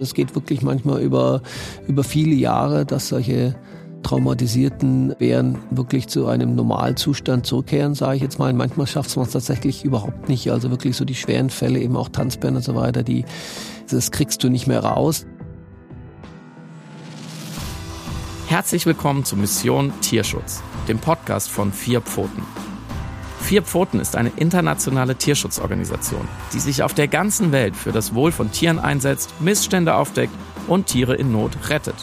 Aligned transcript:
Es 0.00 0.14
geht 0.14 0.34
wirklich 0.34 0.62
manchmal 0.62 1.00
über, 1.00 1.42
über 1.88 2.04
viele 2.04 2.34
Jahre, 2.34 2.84
dass 2.84 3.08
solche 3.08 3.54
traumatisierten 4.02 5.14
Bären 5.18 5.58
wirklich 5.70 6.06
zu 6.08 6.26
einem 6.26 6.54
Normalzustand 6.54 7.46
zurückkehren, 7.46 7.94
sage 7.94 8.16
ich 8.16 8.22
jetzt 8.22 8.38
mal. 8.38 8.52
Manchmal 8.52 8.86
schafft 8.86 9.16
man 9.16 9.26
es 9.26 9.32
tatsächlich 9.32 9.84
überhaupt 9.84 10.28
nicht. 10.28 10.50
Also 10.50 10.70
wirklich 10.70 10.96
so 10.96 11.04
die 11.04 11.14
schweren 11.14 11.50
Fälle, 11.50 11.80
eben 11.80 11.96
auch 11.96 12.08
Tanzbären 12.08 12.56
und 12.56 12.62
so 12.62 12.74
weiter, 12.74 13.02
die, 13.02 13.24
das 13.90 14.10
kriegst 14.12 14.44
du 14.44 14.48
nicht 14.48 14.66
mehr 14.66 14.84
raus. 14.84 15.26
Herzlich 18.48 18.86
willkommen 18.86 19.24
zu 19.24 19.36
Mission 19.36 19.92
Tierschutz, 20.02 20.62
dem 20.86 20.98
Podcast 20.98 21.50
von 21.50 21.72
Vier 21.72 22.00
Pfoten. 22.00 22.42
Vier 23.46 23.62
Pfoten 23.62 24.00
ist 24.00 24.16
eine 24.16 24.32
internationale 24.34 25.14
Tierschutzorganisation, 25.14 26.26
die 26.52 26.58
sich 26.58 26.82
auf 26.82 26.94
der 26.94 27.06
ganzen 27.06 27.52
Welt 27.52 27.76
für 27.76 27.92
das 27.92 28.12
Wohl 28.12 28.32
von 28.32 28.50
Tieren 28.50 28.80
einsetzt, 28.80 29.32
Missstände 29.38 29.94
aufdeckt 29.94 30.32
und 30.66 30.86
Tiere 30.86 31.14
in 31.14 31.30
Not 31.30 31.52
rettet. 31.70 31.94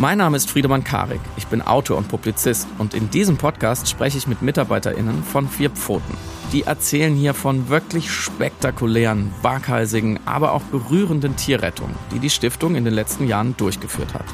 Mein 0.00 0.18
Name 0.18 0.36
ist 0.36 0.50
Friedemann 0.50 0.82
Karik, 0.82 1.20
ich 1.36 1.46
bin 1.46 1.62
Autor 1.62 1.98
und 1.98 2.08
Publizist 2.08 2.66
und 2.78 2.94
in 2.94 3.10
diesem 3.10 3.36
Podcast 3.36 3.88
spreche 3.88 4.18
ich 4.18 4.26
mit 4.26 4.42
MitarbeiterInnen 4.42 5.22
von 5.22 5.48
Vier 5.48 5.70
Pfoten. 5.70 6.16
Die 6.52 6.64
erzählen 6.64 7.14
hier 7.14 7.34
von 7.34 7.68
wirklich 7.68 8.10
spektakulären, 8.10 9.30
waghalsigen, 9.42 10.18
aber 10.24 10.50
auch 10.50 10.62
berührenden 10.62 11.36
Tierrettungen, 11.36 11.94
die 12.12 12.18
die 12.18 12.30
Stiftung 12.30 12.74
in 12.74 12.84
den 12.84 12.94
letzten 12.94 13.28
Jahren 13.28 13.56
durchgeführt 13.56 14.14
hat. 14.14 14.26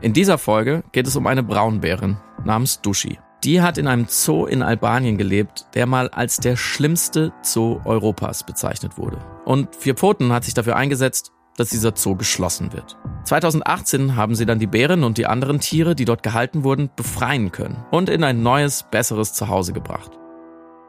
In 0.00 0.12
dieser 0.12 0.38
Folge 0.38 0.84
geht 0.92 1.08
es 1.08 1.16
um 1.16 1.26
eine 1.26 1.42
Braunbärin 1.42 2.18
namens 2.44 2.80
Dushi. 2.80 3.18
Die 3.42 3.62
hat 3.62 3.78
in 3.78 3.88
einem 3.88 4.06
Zoo 4.08 4.46
in 4.46 4.62
Albanien 4.62 5.18
gelebt, 5.18 5.66
der 5.74 5.86
mal 5.86 6.08
als 6.08 6.36
der 6.36 6.54
schlimmste 6.54 7.32
Zoo 7.42 7.80
Europas 7.84 8.44
bezeichnet 8.44 8.96
wurde. 8.96 9.18
Und 9.44 9.74
Vier 9.74 9.94
Pfoten 9.94 10.32
hat 10.32 10.44
sich 10.44 10.54
dafür 10.54 10.76
eingesetzt, 10.76 11.32
dass 11.56 11.70
dieser 11.70 11.96
Zoo 11.96 12.14
geschlossen 12.14 12.72
wird. 12.72 12.96
2018 13.24 14.14
haben 14.14 14.36
sie 14.36 14.46
dann 14.46 14.60
die 14.60 14.68
Bären 14.68 15.02
und 15.02 15.18
die 15.18 15.26
anderen 15.26 15.58
Tiere, 15.58 15.96
die 15.96 16.04
dort 16.04 16.22
gehalten 16.22 16.62
wurden, 16.62 16.90
befreien 16.94 17.50
können 17.50 17.84
und 17.90 18.08
in 18.08 18.22
ein 18.22 18.42
neues, 18.42 18.84
besseres 18.88 19.32
Zuhause 19.32 19.72
gebracht. 19.72 20.12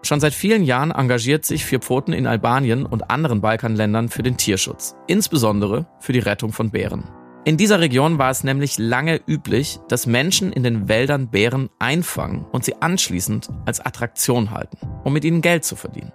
Schon 0.04 0.20
seit 0.20 0.34
vielen 0.34 0.64
Jahren 0.64 0.92
engagiert 0.92 1.46
sich 1.46 1.66
Vier 1.66 1.80
Pfoten 1.80 2.14
in 2.14 2.28
Albanien 2.28 2.86
und 2.86 3.10
anderen 3.10 3.42
Balkanländern 3.42 4.10
für 4.10 4.22
den 4.22 4.38
Tierschutz, 4.38 4.96
insbesondere 5.08 5.88
für 6.00 6.14
die 6.14 6.20
Rettung 6.20 6.54
von 6.54 6.70
Bären. 6.70 7.06
In 7.46 7.56
dieser 7.56 7.80
Region 7.80 8.18
war 8.18 8.30
es 8.30 8.44
nämlich 8.44 8.78
lange 8.78 9.22
üblich, 9.26 9.80
dass 9.88 10.06
Menschen 10.06 10.52
in 10.52 10.64
den 10.64 10.90
Wäldern 10.90 11.30
Bären 11.30 11.70
einfangen 11.80 12.46
und 12.52 12.66
sie 12.66 12.76
anschließend 12.82 13.48
als 13.66 13.80
Attraktion 13.80 14.52
halten, 14.52 14.78
um 15.06 15.14
mit 15.14 15.24
ihnen 15.24 15.42
Geld 15.42 15.64
zu 15.64 15.78
verdienen. 15.78 16.12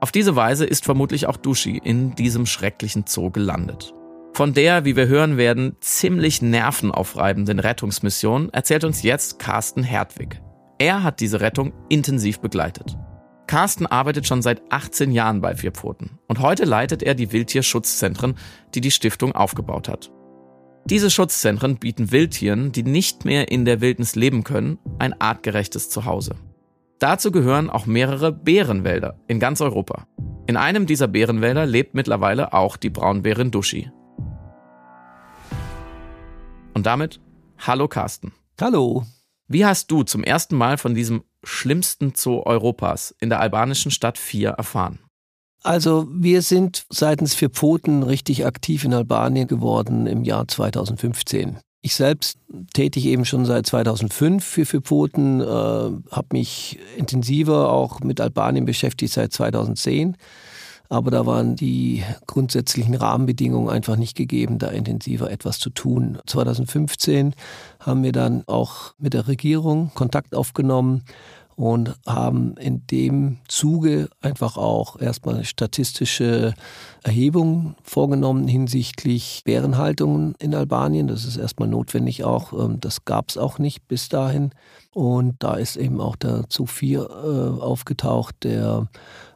Auf 0.00 0.12
diese 0.12 0.36
Weise 0.36 0.66
ist 0.66 0.84
vermutlich 0.84 1.26
auch 1.26 1.38
Dushi 1.38 1.80
in 1.82 2.14
diesem 2.14 2.44
schrecklichen 2.44 3.04
Zoo 3.08 3.30
gelandet. 3.30 3.94
Von 4.34 4.52
der, 4.52 4.84
wie 4.84 4.96
wir 4.96 5.08
hören 5.08 5.38
werden, 5.38 5.76
ziemlich 5.80 6.42
nervenaufreibenden 6.42 7.58
Rettungsmission 7.58 8.50
erzählt 8.50 8.84
uns 8.84 9.02
jetzt 9.02 9.38
Carsten 9.38 9.82
Hertwig. 9.82 10.42
Er 10.78 11.02
hat 11.02 11.20
diese 11.20 11.40
Rettung 11.40 11.72
intensiv 11.88 12.40
begleitet. 12.40 12.98
Carsten 13.46 13.86
arbeitet 13.86 14.26
schon 14.26 14.42
seit 14.42 14.60
18 14.70 15.10
Jahren 15.10 15.40
bei 15.40 15.54
Vier 15.54 15.72
Pfoten 15.72 16.18
und 16.28 16.40
heute 16.40 16.66
leitet 16.66 17.02
er 17.02 17.14
die 17.14 17.32
Wildtierschutzzentren, 17.32 18.34
die 18.74 18.82
die 18.82 18.90
Stiftung 18.90 19.32
aufgebaut 19.32 19.88
hat. 19.88 20.10
Diese 20.88 21.10
Schutzzentren 21.10 21.78
bieten 21.78 22.12
Wildtieren, 22.12 22.70
die 22.70 22.84
nicht 22.84 23.24
mehr 23.24 23.50
in 23.50 23.64
der 23.64 23.80
Wildnis 23.80 24.14
leben 24.14 24.44
können, 24.44 24.78
ein 25.00 25.20
artgerechtes 25.20 25.90
Zuhause. 25.90 26.36
Dazu 27.00 27.32
gehören 27.32 27.70
auch 27.70 27.86
mehrere 27.86 28.30
Bärenwälder 28.30 29.18
in 29.26 29.40
ganz 29.40 29.60
Europa. 29.60 30.06
In 30.46 30.56
einem 30.56 30.86
dieser 30.86 31.08
Bärenwälder 31.08 31.66
lebt 31.66 31.94
mittlerweile 31.94 32.52
auch 32.52 32.76
die 32.76 32.90
Braunbärin 32.90 33.50
Dushi. 33.50 33.90
Und 36.72 36.86
damit, 36.86 37.20
hallo 37.58 37.88
Carsten. 37.88 38.32
Hallo. 38.60 39.04
Wie 39.48 39.66
hast 39.66 39.90
du 39.90 40.04
zum 40.04 40.22
ersten 40.22 40.56
Mal 40.56 40.78
von 40.78 40.94
diesem 40.94 41.24
schlimmsten 41.42 42.12
Zoo 42.14 42.42
Europas 42.44 43.12
in 43.18 43.28
der 43.28 43.40
albanischen 43.40 43.90
Stadt 43.90 44.18
Vier 44.18 44.50
erfahren? 44.50 45.00
Also 45.66 46.06
wir 46.12 46.42
sind 46.42 46.86
seitens 46.90 47.34
Vier 47.34 47.50
Pfoten 47.50 48.04
richtig 48.04 48.46
aktiv 48.46 48.84
in 48.84 48.94
Albanien 48.94 49.48
geworden 49.48 50.06
im 50.06 50.22
Jahr 50.22 50.46
2015. 50.46 51.58
Ich 51.82 51.96
selbst 51.96 52.38
tätig 52.72 53.04
eben 53.06 53.24
schon 53.24 53.44
seit 53.44 53.66
2005 53.66 54.44
für 54.44 54.64
Vier 54.64 54.80
Pfoten, 54.80 55.40
äh, 55.40 55.44
habe 55.44 56.26
mich 56.30 56.78
intensiver 56.96 57.72
auch 57.72 57.98
mit 57.98 58.20
Albanien 58.20 58.64
beschäftigt 58.64 59.12
seit 59.12 59.32
2010. 59.32 60.16
Aber 60.88 61.10
da 61.10 61.26
waren 61.26 61.56
die 61.56 62.04
grundsätzlichen 62.28 62.94
Rahmenbedingungen 62.94 63.68
einfach 63.68 63.96
nicht 63.96 64.16
gegeben, 64.16 64.60
da 64.60 64.68
intensiver 64.68 65.32
etwas 65.32 65.58
zu 65.58 65.70
tun. 65.70 66.18
2015 66.26 67.34
haben 67.80 68.04
wir 68.04 68.12
dann 68.12 68.44
auch 68.46 68.94
mit 68.98 69.14
der 69.14 69.26
Regierung 69.26 69.90
Kontakt 69.94 70.32
aufgenommen 70.36 71.02
und 71.56 71.94
haben 72.06 72.54
in 72.58 72.86
dem 72.86 73.38
Zuge 73.48 74.10
einfach 74.20 74.58
auch 74.58 75.00
erstmal 75.00 75.44
statistische 75.44 76.54
Erhebungen 77.02 77.76
vorgenommen 77.82 78.46
hinsichtlich 78.46 79.40
Bärenhaltungen 79.44 80.34
in 80.38 80.54
Albanien. 80.54 81.08
Das 81.08 81.24
ist 81.24 81.38
erstmal 81.38 81.68
notwendig 81.68 82.24
auch. 82.24 82.52
Ähm, 82.52 82.78
das 82.80 83.06
gab 83.06 83.30
es 83.30 83.38
auch 83.38 83.58
nicht 83.58 83.88
bis 83.88 84.10
dahin. 84.10 84.50
Und 84.92 85.36
da 85.38 85.54
ist 85.54 85.76
eben 85.76 86.00
auch 86.00 86.16
der 86.16 86.44
Zoo 86.50 86.66
4 86.66 87.00
äh, 87.00 87.62
aufgetaucht, 87.62 88.36
der 88.44 88.88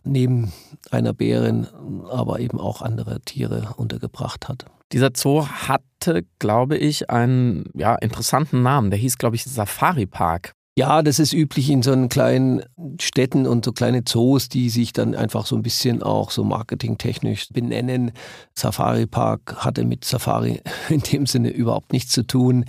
neben 0.05 0.53
einer 0.91 1.15
Bärin 1.15 1.67
aber 2.11 2.41
eben 2.41 2.61
auch 2.61 2.83
andere 2.83 3.21
Tiere 3.21 3.75
untergebracht 3.77 4.49
hat. 4.49 4.67
Dieser 4.93 5.11
Zoo 5.15 5.47
hatte, 5.47 6.25
glaube 6.39 6.77
ich, 6.77 7.11
einen 7.11 7.71
ja, 7.75 7.95
interessanten 7.95 8.63
Namen. 8.63 8.91
Der 8.91 8.99
hieß, 8.99 9.19
glaube 9.19 9.37
ich, 9.37 9.45
Safari 9.45 10.07
Park. 10.07 10.53
Ja, 10.81 11.03
das 11.03 11.19
ist 11.19 11.35
üblich 11.35 11.69
in 11.69 11.83
so 11.83 11.95
kleinen 12.09 12.63
Städten 12.99 13.47
und 13.47 13.67
so 13.67 13.73
kleine 13.73 14.03
Zoos, 14.05 14.49
die 14.49 14.71
sich 14.71 14.95
dann 14.95 15.15
einfach 15.15 15.45
so 15.45 15.55
ein 15.55 15.61
bisschen 15.61 16.03
auch 16.03 16.31
so 16.31 16.43
marketingtechnisch 16.43 17.49
benennen. 17.53 18.13
Safari 18.55 19.07
Park 19.07 19.57
hatte 19.59 19.85
mit 19.85 20.07
Safari 20.07 20.63
in 20.89 21.01
dem 21.01 21.27
Sinne 21.27 21.51
überhaupt 21.51 21.93
nichts 21.93 22.13
zu 22.13 22.27
tun. 22.27 22.65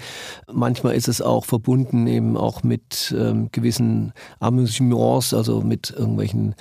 Manchmal 0.52 0.96
ist 0.96 1.08
es 1.08 1.22
auch 1.22 1.46
verbunden 1.46 2.06
eben 2.06 2.36
auch 2.36 2.64
mit 2.64 3.16
ähm, 3.18 3.48
gewissen 3.54 4.12
Amusements, 4.42 5.34
also 5.34 5.62
mit 5.62 5.92
irgendwelchen 5.92 6.56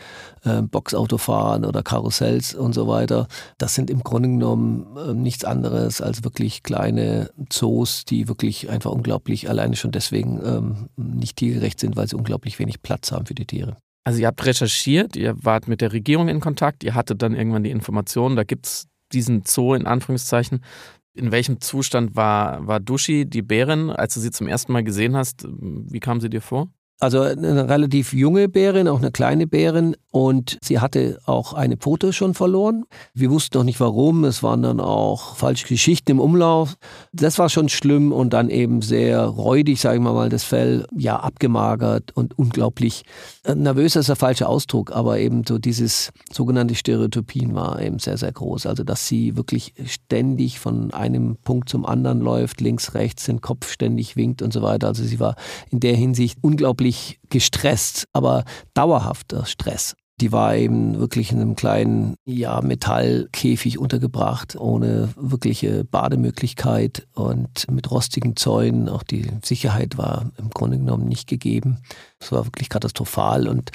äh, 0.44 0.62
Boxautofahren 0.62 1.64
oder 1.64 1.82
Karussells 1.82 2.54
und 2.54 2.74
so 2.74 2.88
weiter. 2.88 3.28
Das 3.58 3.74
sind 3.74 3.90
im 3.90 4.02
Grunde 4.02 4.28
genommen 4.28 4.96
äh, 4.96 5.14
nichts 5.14 5.44
anderes 5.44 6.00
als 6.00 6.24
wirklich 6.24 6.62
kleine 6.62 7.30
Zoos, 7.48 8.04
die 8.04 8.28
wirklich 8.28 8.70
einfach 8.70 8.90
unglaublich 8.90 9.48
alleine 9.48 9.76
schon 9.76 9.90
deswegen 9.90 10.40
ähm, 10.44 10.88
nicht 10.96 11.36
tiergerecht 11.36 11.80
sind, 11.80 11.96
weil 11.96 12.08
sie 12.08 12.16
unglaublich 12.16 12.58
wenig 12.58 12.82
Platz 12.82 13.12
haben 13.12 13.26
für 13.26 13.34
die 13.34 13.46
Tiere. 13.46 13.76
Also 14.04 14.20
ihr 14.20 14.26
habt 14.26 14.44
recherchiert, 14.44 15.16
ihr 15.16 15.36
wart 15.44 15.68
mit 15.68 15.80
der 15.80 15.92
Regierung 15.92 16.28
in 16.28 16.40
Kontakt, 16.40 16.84
ihr 16.84 16.94
hattet 16.94 17.22
dann 17.22 17.34
irgendwann 17.34 17.64
die 17.64 17.70
Informationen, 17.70 18.34
da 18.34 18.44
gibt 18.44 18.66
es 18.66 18.88
diesen 19.12 19.42
Zoo 19.46 19.74
in 19.74 19.86
Anführungszeichen. 19.86 20.64
In 21.12 21.32
welchem 21.32 21.60
Zustand 21.60 22.16
war, 22.16 22.66
war 22.66 22.80
Dushi, 22.80 23.26
die 23.26 23.42
Bärin, 23.42 23.90
als 23.90 24.14
du 24.14 24.20
sie 24.20 24.30
zum 24.30 24.46
ersten 24.46 24.72
Mal 24.72 24.84
gesehen 24.84 25.16
hast? 25.16 25.46
Wie 25.48 26.00
kam 26.00 26.20
sie 26.20 26.30
dir 26.30 26.40
vor? 26.40 26.68
Also 27.00 27.22
eine 27.22 27.66
relativ 27.66 28.12
junge 28.12 28.50
Bärin, 28.50 28.86
auch 28.86 28.98
eine 28.98 29.10
kleine 29.10 29.46
Bärin 29.46 29.96
und 30.12 30.58
sie 30.62 30.80
hatte 30.80 31.18
auch 31.24 31.54
eine 31.54 31.78
Pfote 31.78 32.12
schon 32.12 32.34
verloren. 32.34 32.84
Wir 33.14 33.30
wussten 33.30 33.56
noch 33.56 33.64
nicht 33.64 33.80
warum, 33.80 34.24
es 34.24 34.42
waren 34.42 34.62
dann 34.62 34.80
auch 34.80 35.36
falsche 35.36 35.66
Geschichten 35.66 36.10
im 36.10 36.20
Umlauf. 36.20 36.74
Das 37.12 37.38
war 37.38 37.48
schon 37.48 37.70
schlimm 37.70 38.12
und 38.12 38.34
dann 38.34 38.50
eben 38.50 38.82
sehr 38.82 39.24
räudig, 39.24 39.80
sagen 39.80 40.04
wir 40.04 40.12
mal, 40.12 40.28
das 40.28 40.44
Fell, 40.44 40.86
ja 40.94 41.18
abgemagert 41.18 42.14
und 42.14 42.38
unglaublich 42.38 43.04
äh, 43.44 43.54
nervös 43.54 43.96
ist 43.96 44.10
der 44.10 44.16
falsche 44.16 44.46
Ausdruck, 44.46 44.92
aber 44.92 45.18
eben 45.18 45.44
so 45.48 45.58
dieses 45.58 46.10
sogenannte 46.30 46.74
Stereotypien 46.74 47.54
war 47.54 47.80
eben 47.80 47.98
sehr, 47.98 48.18
sehr 48.18 48.32
groß. 48.32 48.66
Also 48.66 48.84
dass 48.84 49.08
sie 49.08 49.38
wirklich 49.38 49.72
ständig 49.86 50.58
von 50.60 50.92
einem 50.92 51.36
Punkt 51.44 51.70
zum 51.70 51.86
anderen 51.86 52.20
läuft, 52.20 52.60
links, 52.60 52.92
rechts, 52.92 53.24
den 53.24 53.40
Kopf 53.40 53.70
ständig 53.70 54.16
winkt 54.16 54.42
und 54.42 54.52
so 54.52 54.60
weiter. 54.60 54.88
Also 54.88 55.02
sie 55.04 55.18
war 55.18 55.36
in 55.70 55.80
der 55.80 55.94
Hinsicht 55.94 56.38
unglaublich 56.42 56.89
wirklich 56.90 57.20
gestresst, 57.28 58.06
aber 58.12 58.44
dauerhafter 58.74 59.46
Stress. 59.46 59.94
Die 60.20 60.32
war 60.32 60.54
eben 60.54 60.98
wirklich 60.98 61.32
in 61.32 61.40
einem 61.40 61.56
kleinen 61.56 62.14
ja, 62.26 62.60
Metallkäfig 62.60 63.78
untergebracht, 63.78 64.54
ohne 64.54 65.08
wirkliche 65.16 65.84
Bademöglichkeit 65.84 67.06
und 67.14 67.70
mit 67.70 67.90
rostigen 67.90 68.36
Zäunen. 68.36 68.90
Auch 68.90 69.02
die 69.02 69.30
Sicherheit 69.42 69.96
war 69.96 70.30
im 70.36 70.50
Grunde 70.50 70.76
genommen 70.76 71.08
nicht 71.08 71.26
gegeben. 71.26 71.78
Es 72.18 72.32
war 72.32 72.44
wirklich 72.44 72.68
katastrophal 72.68 73.48
und 73.48 73.70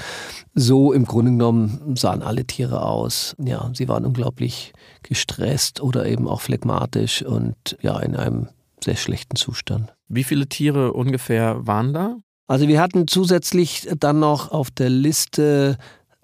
so 0.53 0.93
im 0.93 1.05
Grunde 1.05 1.31
genommen 1.31 1.95
sahen 1.95 2.21
alle 2.21 2.45
Tiere 2.45 2.83
aus. 2.83 3.35
Ja, 3.43 3.71
sie 3.73 3.87
waren 3.87 4.05
unglaublich 4.05 4.73
gestresst 5.01 5.81
oder 5.81 6.05
eben 6.05 6.27
auch 6.27 6.41
phlegmatisch 6.41 7.23
und 7.23 7.55
ja, 7.81 7.97
in 7.97 8.15
einem 8.15 8.49
sehr 8.83 8.97
schlechten 8.97 9.35
Zustand. 9.35 9.95
Wie 10.07 10.23
viele 10.23 10.47
Tiere 10.47 10.93
ungefähr 10.93 11.65
waren 11.65 11.91
da? 11.91 12.17
Also 12.47 12.67
wir 12.67 12.79
hatten 12.79 13.07
zusätzlich 13.07 13.87
dann 13.99 14.19
noch 14.19 14.51
auf 14.51 14.69
der 14.69 14.89
Liste 14.89 15.77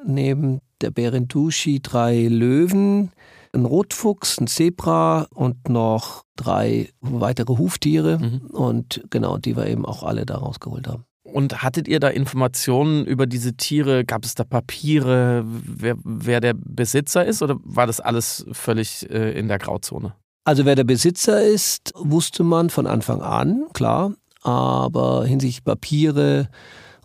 neben 0.06 0.62
der 0.82 0.92
Bären 0.92 1.28
Dushi 1.28 1.80
drei 1.82 2.28
Löwen, 2.28 3.12
ein 3.54 3.66
Rotfuchs, 3.66 4.40
ein 4.40 4.48
Zebra 4.48 5.28
und 5.34 5.70
noch 5.70 6.24
drei 6.36 6.90
weitere 7.02 7.58
Huftiere. 7.58 8.20
Mhm. 8.20 8.42
Und 8.52 9.04
genau, 9.10 9.38
die 9.38 9.58
wir 9.58 9.68
eben 9.68 9.86
auch 9.86 10.04
alle 10.04 10.26
da 10.26 10.38
rausgeholt 10.38 10.88
haben. 10.88 11.06
Und 11.24 11.64
hattet 11.64 11.88
ihr 11.88 12.00
da 12.00 12.10
Informationen 12.10 13.06
über 13.06 13.26
diese 13.26 13.54
Tiere? 13.54 14.06
Gab 14.06 14.26
es 14.26 14.36
da 14.36 14.44
Papiere, 14.44 15.44
wer, 15.46 15.96
wer 16.04 16.42
der 16.42 16.54
Besitzer 16.54 17.26
ist 17.26 17.42
oder 17.42 17.58
war 17.64 17.88
das 17.88 18.00
alles 18.00 18.46
völlig 18.52 19.10
äh, 19.10 19.38
in 19.38 19.48
der 19.48 19.60
Grauzone? 19.60 20.14
Also 20.44 20.66
wer 20.66 20.76
der 20.76 20.84
Besitzer 20.84 21.44
ist, 21.44 21.94
wusste 21.96 22.44
man 22.44 22.70
von 22.70 22.88
Anfang 22.88 23.22
an, 23.22 23.66
klar. 23.74 24.14
Aber 24.42 25.26
hinsichtlich 25.26 25.64
Papiere, 25.64 26.50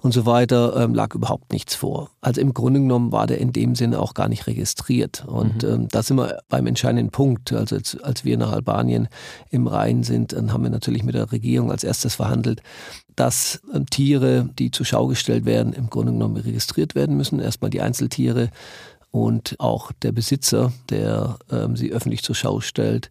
und 0.07 0.13
so 0.13 0.25
weiter, 0.25 0.77
ähm, 0.77 0.95
lag 0.95 1.15
überhaupt 1.15 1.53
nichts 1.53 1.75
vor. 1.75 2.11
Also 2.21 2.41
im 2.41 2.55
Grunde 2.55 2.81
genommen 2.81 3.13
war 3.13 3.27
der 3.27 3.39
in 3.39 3.53
dem 3.53 3.75
Sinne 3.75 3.99
auch 3.99 4.15
gar 4.15 4.29
nicht 4.29 4.47
registriert. 4.47 5.25
Und 5.27 5.65
mhm. 5.65 5.69
ähm, 5.69 5.89
da 5.91 6.03
sind 6.03 6.17
wir 6.17 6.39
beim 6.49 6.67
entscheidenden 6.67 7.11
Punkt. 7.11 7.53
Also 7.53 7.75
als, 7.75 7.99
als 8.01 8.25
wir 8.25 8.39
nach 8.39 8.53
Albanien 8.53 9.09
im 9.51 9.67
Rhein 9.67 10.05
sind, 10.05 10.33
dann 10.33 10.53
haben 10.53 10.63
wir 10.63 10.71
natürlich 10.71 11.03
mit 11.03 11.17
der 11.17 11.33
Regierung 11.33 11.73
als 11.73 11.83
erstes 11.83 12.15
verhandelt, 12.15 12.63
dass 13.17 13.61
ähm, 13.75 13.87
Tiere, 13.87 14.49
die 14.59 14.71
zur 14.71 14.87
Schau 14.87 15.09
gestellt 15.09 15.45
werden, 15.45 15.73
im 15.73 15.91
Grunde 15.91 16.13
genommen 16.13 16.37
registriert 16.37 16.95
werden 16.95 17.17
müssen. 17.17 17.41
Erstmal 17.41 17.71
die 17.71 17.81
Einzeltiere 17.81 18.51
und 19.11 19.57
auch 19.59 19.93
der 20.03 20.13
Besitzer, 20.13 20.73
der 20.89 21.37
ähm, 21.51 21.75
sie 21.75 21.91
öffentlich 21.91 22.23
zur 22.23 22.37
Schau 22.37 22.61
stellt, 22.61 23.09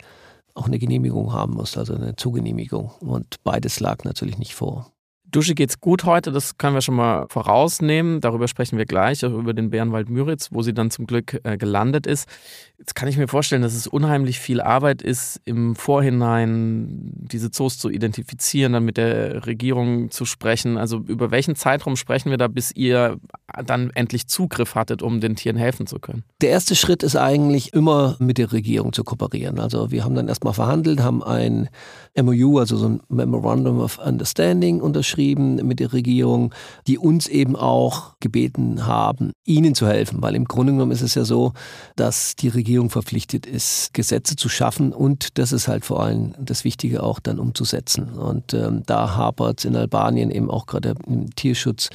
auch 0.55 0.65
eine 0.65 0.79
Genehmigung 0.79 1.33
haben 1.33 1.53
muss, 1.53 1.77
also 1.77 1.93
eine 1.93 2.15
Zugenehmigung. 2.15 2.91
Und 3.01 3.43
beides 3.43 3.79
lag 3.79 4.03
natürlich 4.03 4.37
nicht 4.37 4.55
vor. 4.55 4.94
Dusche 5.35 5.53
geht's 5.53 5.81
gut 5.81 6.05
heute, 6.05 6.31
das 6.31 6.57
können 6.57 6.75
wir 6.75 6.81
schon 6.81 6.95
mal 6.95 7.25
vorausnehmen. 7.27 8.21
Darüber 8.21 8.47
sprechen 8.47 8.77
wir 8.77 8.85
gleich, 8.85 9.21
über 9.21 9.53
den 9.53 9.69
Bärenwald 9.69 10.09
Müritz, 10.09 10.47
wo 10.51 10.61
sie 10.61 10.73
dann 10.73 10.91
zum 10.91 11.07
Glück 11.07 11.41
äh, 11.43 11.57
gelandet 11.57 12.07
ist. 12.07 12.29
Jetzt 12.77 12.95
kann 12.95 13.09
ich 13.09 13.17
mir 13.17 13.27
vorstellen, 13.27 13.61
dass 13.61 13.73
es 13.73 13.85
unheimlich 13.85 14.39
viel 14.39 14.61
Arbeit 14.61 15.01
ist, 15.01 15.41
im 15.43 15.75
Vorhinein 15.75 17.11
diese 17.15 17.51
Zoos 17.51 17.77
zu 17.77 17.89
identifizieren, 17.89 18.71
dann 18.71 18.85
mit 18.85 18.95
der 18.95 19.45
Regierung 19.45 20.09
zu 20.09 20.23
sprechen. 20.23 20.77
Also 20.77 20.99
über 20.99 21.31
welchen 21.31 21.55
Zeitraum 21.55 21.97
sprechen 21.97 22.29
wir 22.29 22.37
da, 22.37 22.47
bis 22.47 22.71
ihr 22.73 23.17
dann 23.65 23.89
endlich 23.89 24.27
Zugriff 24.27 24.75
hattet, 24.75 25.01
um 25.01 25.19
den 25.19 25.35
Tieren 25.35 25.57
helfen 25.57 25.85
zu 25.85 25.99
können? 25.99 26.23
Der 26.41 26.51
erste 26.51 26.75
Schritt 26.75 27.03
ist 27.03 27.17
eigentlich 27.17 27.73
immer 27.73 28.15
mit 28.19 28.37
der 28.37 28.53
Regierung 28.53 28.93
zu 28.93 29.03
kooperieren. 29.03 29.59
Also 29.59 29.91
wir 29.91 30.05
haben 30.05 30.15
dann 30.15 30.29
erstmal 30.29 30.53
verhandelt, 30.53 31.01
haben 31.01 31.23
ein 31.23 31.69
MOU, 32.15 32.59
also 32.59 32.77
so 32.77 32.87
ein 32.87 33.01
Memorandum 33.09 33.79
of 33.79 33.99
Understanding 33.99 34.79
unterschrieben 34.79 35.24
mit 35.33 35.79
der 35.79 35.93
Regierung, 35.93 36.53
die 36.85 36.99
uns 36.99 37.27
eben 37.27 37.55
auch 37.55 38.13
gebeten 38.19 38.85
haben, 38.85 39.31
ihnen 39.45 39.73
zu 39.73 39.87
helfen. 39.87 40.21
Weil 40.21 40.35
im 40.35 40.45
Grunde 40.45 40.73
genommen 40.73 40.91
ist 40.91 41.01
es 41.01 41.15
ja 41.15 41.25
so, 41.25 41.53
dass 41.95 42.35
die 42.35 42.49
Regierung 42.49 42.91
verpflichtet 42.91 43.47
ist, 43.47 43.93
Gesetze 43.93 44.35
zu 44.35 44.49
schaffen 44.49 44.93
und 44.93 45.39
das 45.39 45.51
ist 45.51 45.67
halt 45.67 45.85
vor 45.85 46.03
allem 46.03 46.33
das 46.39 46.63
Wichtige 46.63 47.01
auch 47.01 47.19
dann 47.19 47.39
umzusetzen. 47.39 48.09
Und 48.09 48.53
ähm, 48.53 48.83
da 48.85 49.15
hapert 49.15 49.59
es 49.59 49.65
in 49.65 49.75
Albanien 49.75 50.29
eben 50.31 50.51
auch 50.51 50.65
gerade 50.65 50.95
im 51.07 51.33
Tierschutz 51.35 51.89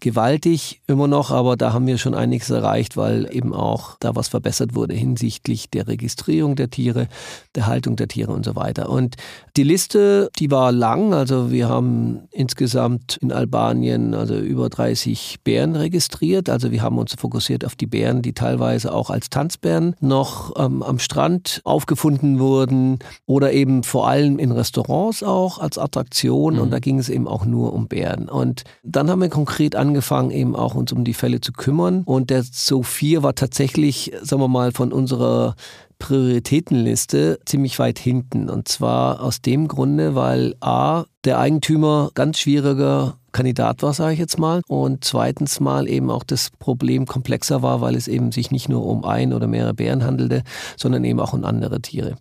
gewaltig 0.00 0.82
immer 0.86 1.08
noch, 1.08 1.30
aber 1.30 1.56
da 1.56 1.72
haben 1.72 1.86
wir 1.86 1.98
schon 1.98 2.14
einiges 2.14 2.50
erreicht, 2.50 2.96
weil 2.96 3.28
eben 3.34 3.54
auch 3.54 3.96
da 4.00 4.14
was 4.14 4.28
verbessert 4.28 4.74
wurde 4.74 4.94
hinsichtlich 4.94 5.70
der 5.70 5.88
Registrierung 5.88 6.56
der 6.56 6.70
Tiere, 6.70 7.08
der 7.54 7.66
Haltung 7.66 7.96
der 7.96 8.08
Tiere 8.08 8.32
und 8.32 8.44
so 8.44 8.54
weiter. 8.54 8.90
Und 8.90 9.16
die 9.56 9.62
Liste, 9.62 10.30
die 10.38 10.50
war 10.50 10.72
lang. 10.72 11.14
Also 11.14 11.50
wir 11.50 11.68
haben 11.68 12.28
insgesamt 12.30 12.65
in 12.74 13.32
Albanien 13.32 14.14
also 14.14 14.36
über 14.36 14.68
30 14.68 15.36
Bären 15.44 15.76
registriert. 15.76 16.48
Also 16.48 16.70
wir 16.70 16.82
haben 16.82 16.98
uns 16.98 17.14
fokussiert 17.14 17.64
auf 17.64 17.76
die 17.76 17.86
Bären, 17.86 18.22
die 18.22 18.32
teilweise 18.32 18.92
auch 18.92 19.10
als 19.10 19.30
Tanzbären 19.30 19.94
noch 20.00 20.54
ähm, 20.56 20.82
am 20.82 20.98
Strand 20.98 21.60
aufgefunden 21.64 22.38
wurden 22.38 22.98
oder 23.26 23.52
eben 23.52 23.82
vor 23.82 24.08
allem 24.08 24.38
in 24.38 24.52
Restaurants 24.52 25.22
auch 25.22 25.58
als 25.58 25.78
Attraktion. 25.78 26.54
Mhm. 26.54 26.60
Und 26.60 26.70
da 26.70 26.78
ging 26.78 26.98
es 26.98 27.08
eben 27.08 27.28
auch 27.28 27.44
nur 27.44 27.72
um 27.72 27.88
Bären. 27.88 28.28
Und 28.28 28.64
dann 28.82 29.10
haben 29.10 29.20
wir 29.20 29.28
konkret 29.28 29.76
angefangen, 29.76 30.30
eben 30.30 30.56
auch 30.56 30.74
uns 30.74 30.92
um 30.92 31.04
die 31.04 31.14
Fälle 31.14 31.40
zu 31.40 31.52
kümmern. 31.52 32.02
Und 32.04 32.30
der 32.30 32.42
Zoo 32.42 32.82
4 32.82 33.22
war 33.22 33.34
tatsächlich, 33.34 34.12
sagen 34.22 34.42
wir 34.42 34.48
mal, 34.48 34.72
von 34.72 34.92
unserer 34.92 35.54
Prioritätenliste 35.98 37.38
ziemlich 37.46 37.78
weit 37.78 37.98
hinten. 37.98 38.48
Und 38.50 38.68
zwar 38.68 39.22
aus 39.22 39.40
dem 39.40 39.68
Grunde, 39.68 40.14
weil 40.14 40.54
A, 40.60 41.04
der 41.24 41.38
Eigentümer 41.38 42.10
ganz 42.14 42.38
schwieriger 42.38 43.18
Kandidat 43.32 43.82
war, 43.82 43.92
sage 43.92 44.14
ich 44.14 44.18
jetzt 44.18 44.38
mal. 44.38 44.62
Und 44.66 45.04
zweitens 45.04 45.60
mal 45.60 45.88
eben 45.88 46.10
auch 46.10 46.24
das 46.24 46.50
Problem 46.58 47.06
komplexer 47.06 47.62
war, 47.62 47.80
weil 47.80 47.94
es 47.94 48.08
eben 48.08 48.32
sich 48.32 48.50
nicht 48.50 48.68
nur 48.68 48.86
um 48.86 49.04
ein 49.04 49.32
oder 49.32 49.46
mehrere 49.46 49.74
Bären 49.74 50.04
handelte, 50.04 50.42
sondern 50.76 51.04
eben 51.04 51.20
auch 51.20 51.34
um 51.34 51.44
andere 51.44 51.80
Tiere. 51.80 52.16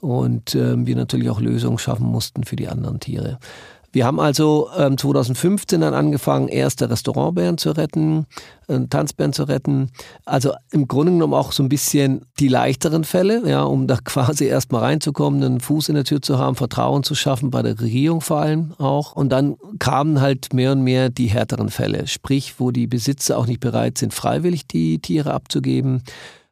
Und 0.00 0.54
äh, 0.54 0.86
wir 0.86 0.96
natürlich 0.96 1.30
auch 1.30 1.40
Lösungen 1.40 1.78
schaffen 1.78 2.06
mussten 2.06 2.44
für 2.44 2.56
die 2.56 2.68
anderen 2.68 2.98
Tiere. 3.00 3.38
Wir 3.96 4.04
haben 4.04 4.20
also 4.20 4.68
ähm, 4.76 4.98
2015 4.98 5.80
dann 5.80 5.94
angefangen, 5.94 6.48
erste 6.48 6.90
Restaurantbären 6.90 7.56
zu 7.56 7.70
retten, 7.70 8.26
äh, 8.68 8.80
Tanzbären 8.90 9.32
zu 9.32 9.44
retten. 9.44 9.90
Also 10.26 10.52
im 10.70 10.86
Grunde 10.86 11.12
genommen 11.12 11.32
auch 11.32 11.50
so 11.50 11.62
ein 11.62 11.70
bisschen 11.70 12.20
die 12.38 12.48
leichteren 12.48 13.04
Fälle, 13.04 13.48
ja, 13.48 13.62
um 13.62 13.86
da 13.86 13.96
quasi 14.04 14.44
erstmal 14.44 14.82
reinzukommen, 14.82 15.42
einen 15.42 15.60
Fuß 15.60 15.88
in 15.88 15.94
der 15.94 16.04
Tür 16.04 16.20
zu 16.20 16.38
haben, 16.38 16.56
Vertrauen 16.56 17.04
zu 17.04 17.14
schaffen, 17.14 17.50
bei 17.50 17.62
der 17.62 17.80
Regierung 17.80 18.20
vor 18.20 18.42
allem 18.42 18.74
auch. 18.76 19.16
Und 19.16 19.30
dann 19.30 19.56
kamen 19.78 20.20
halt 20.20 20.52
mehr 20.52 20.72
und 20.72 20.82
mehr 20.82 21.08
die 21.08 21.28
härteren 21.28 21.70
Fälle, 21.70 22.06
sprich, 22.06 22.60
wo 22.60 22.72
die 22.72 22.86
Besitzer 22.86 23.38
auch 23.38 23.46
nicht 23.46 23.60
bereit 23.60 23.96
sind, 23.96 24.12
freiwillig 24.12 24.66
die 24.66 24.98
Tiere 24.98 25.32
abzugeben 25.32 26.02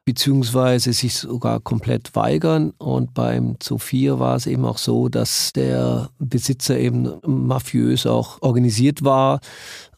beziehungsweise 0.05 0.93
sich 0.93 1.15
sogar 1.15 1.59
komplett 1.59 2.15
weigern. 2.15 2.71
Und 2.77 3.13
beim 3.15 3.57
Zoo 3.61 3.79
war 4.19 4.35
es 4.35 4.45
eben 4.45 4.63
auch 4.63 4.77
so, 4.77 5.09
dass 5.09 5.51
der 5.53 6.09
Besitzer 6.19 6.77
eben 6.77 7.15
mafiös 7.25 8.05
auch 8.05 8.41
organisiert 8.41 9.03
war 9.03 9.39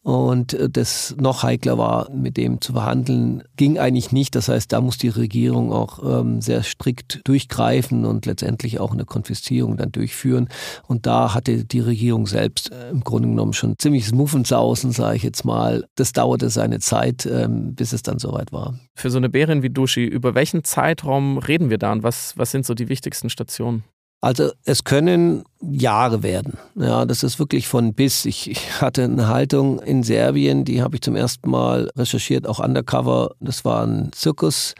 und 0.08 0.54
äh, 0.54 0.70
das 0.70 1.14
noch 1.20 1.44
heikler 1.44 1.78
war, 1.78 2.10
mit 2.12 2.38
dem 2.38 2.62
zu 2.62 2.72
verhandeln, 2.72 3.44
ging 3.58 3.78
eigentlich 3.78 4.14
nicht. 4.14 4.36
Das 4.36 4.48
heißt, 4.48 4.72
da 4.72 4.80
muss 4.80 4.98
die 4.98 5.10
Regierung 5.10 5.74
auch 5.74 6.00
ähm, 6.02 6.40
sehr 6.40 6.64
strikt 6.64 7.28
durchgreifen 7.28 8.06
und 8.06 8.26
letztendlich 8.26 8.80
auch 8.80 8.94
eine 8.94 9.04
Konfiszierung 9.04 9.76
dann 9.76 9.92
durchführen. 9.92 10.48
Und 10.88 11.08
da 11.08 11.34
hatte 11.34 11.66
die 11.66 11.82
Regierung 11.82 12.26
selbst 12.26 12.72
äh, 12.72 12.90
im 12.90 13.02
Grunde 13.02 13.28
genommen 13.28 13.52
schon 13.52 13.78
ziemlich 13.78 14.10
Muffensausen, 14.14 14.94
sage 14.94 15.18
ich 15.18 15.24
jetzt 15.24 15.44
mal. 15.44 15.84
Das 15.96 16.14
dauerte 16.14 16.50
seine 16.50 16.80
Zeit, 16.80 17.26
ähm, 17.26 17.76
bis 17.76 17.92
es 17.92 18.02
dann 18.02 18.18
soweit 18.18 18.54
war. 18.54 18.80
Für 18.96 19.10
so 19.10 19.18
eine 19.18 19.28
Bärin 19.28 19.62
wie 19.62 19.70
Dushi, 19.70 20.06
über 20.06 20.36
welchen 20.36 20.64
Zeitraum 20.64 21.38
reden 21.38 21.70
wir 21.70 21.80
da 21.80 21.92
und 21.92 22.04
was, 22.04 22.38
was 22.38 22.52
sind 22.52 22.66
so 22.66 22.76
die 22.76 22.88
wichtigsten 22.88 23.30
Stationen? 23.30 23.84
Also 24.20 24.52
es 24.66 24.84
können 24.84 25.44
Jahre 25.62 26.24
werden. 26.24 26.58
Ja, 26.76 27.06
das 27.06 27.22
ist 27.22 27.38
wirklich 27.38 27.68
von 27.68 27.94
bis. 27.94 28.26
Ich, 28.26 28.50
ich 28.50 28.82
hatte 28.82 29.04
eine 29.04 29.28
Haltung 29.28 29.80
in 29.80 30.02
Serbien, 30.02 30.66
die 30.66 30.82
habe 30.82 30.96
ich 30.96 31.02
zum 31.02 31.16
ersten 31.16 31.50
Mal 31.50 31.92
recherchiert, 31.96 32.48
auch 32.48 32.60
undercover. 32.60 33.36
Das 33.40 33.64
war 33.64 33.86
ein 33.86 34.12
Zirkus, 34.14 34.74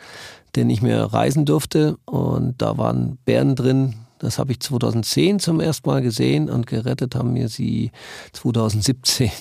der 0.56 0.66
nicht 0.66 0.82
mehr 0.82 1.04
reisen 1.06 1.46
durfte 1.46 1.98
und 2.06 2.62
da 2.62 2.78
waren 2.78 3.20
Bären 3.26 3.56
drin. 3.56 3.96
Das 4.20 4.40
habe 4.40 4.52
ich 4.52 4.60
2010 4.62 5.40
zum 5.40 5.60
ersten 5.60 5.88
Mal 5.88 6.02
gesehen 6.02 6.50
und 6.50 6.66
gerettet 6.66 7.14
haben 7.14 7.34
mir 7.34 7.50
sie 7.50 7.92
2017. 8.34 9.30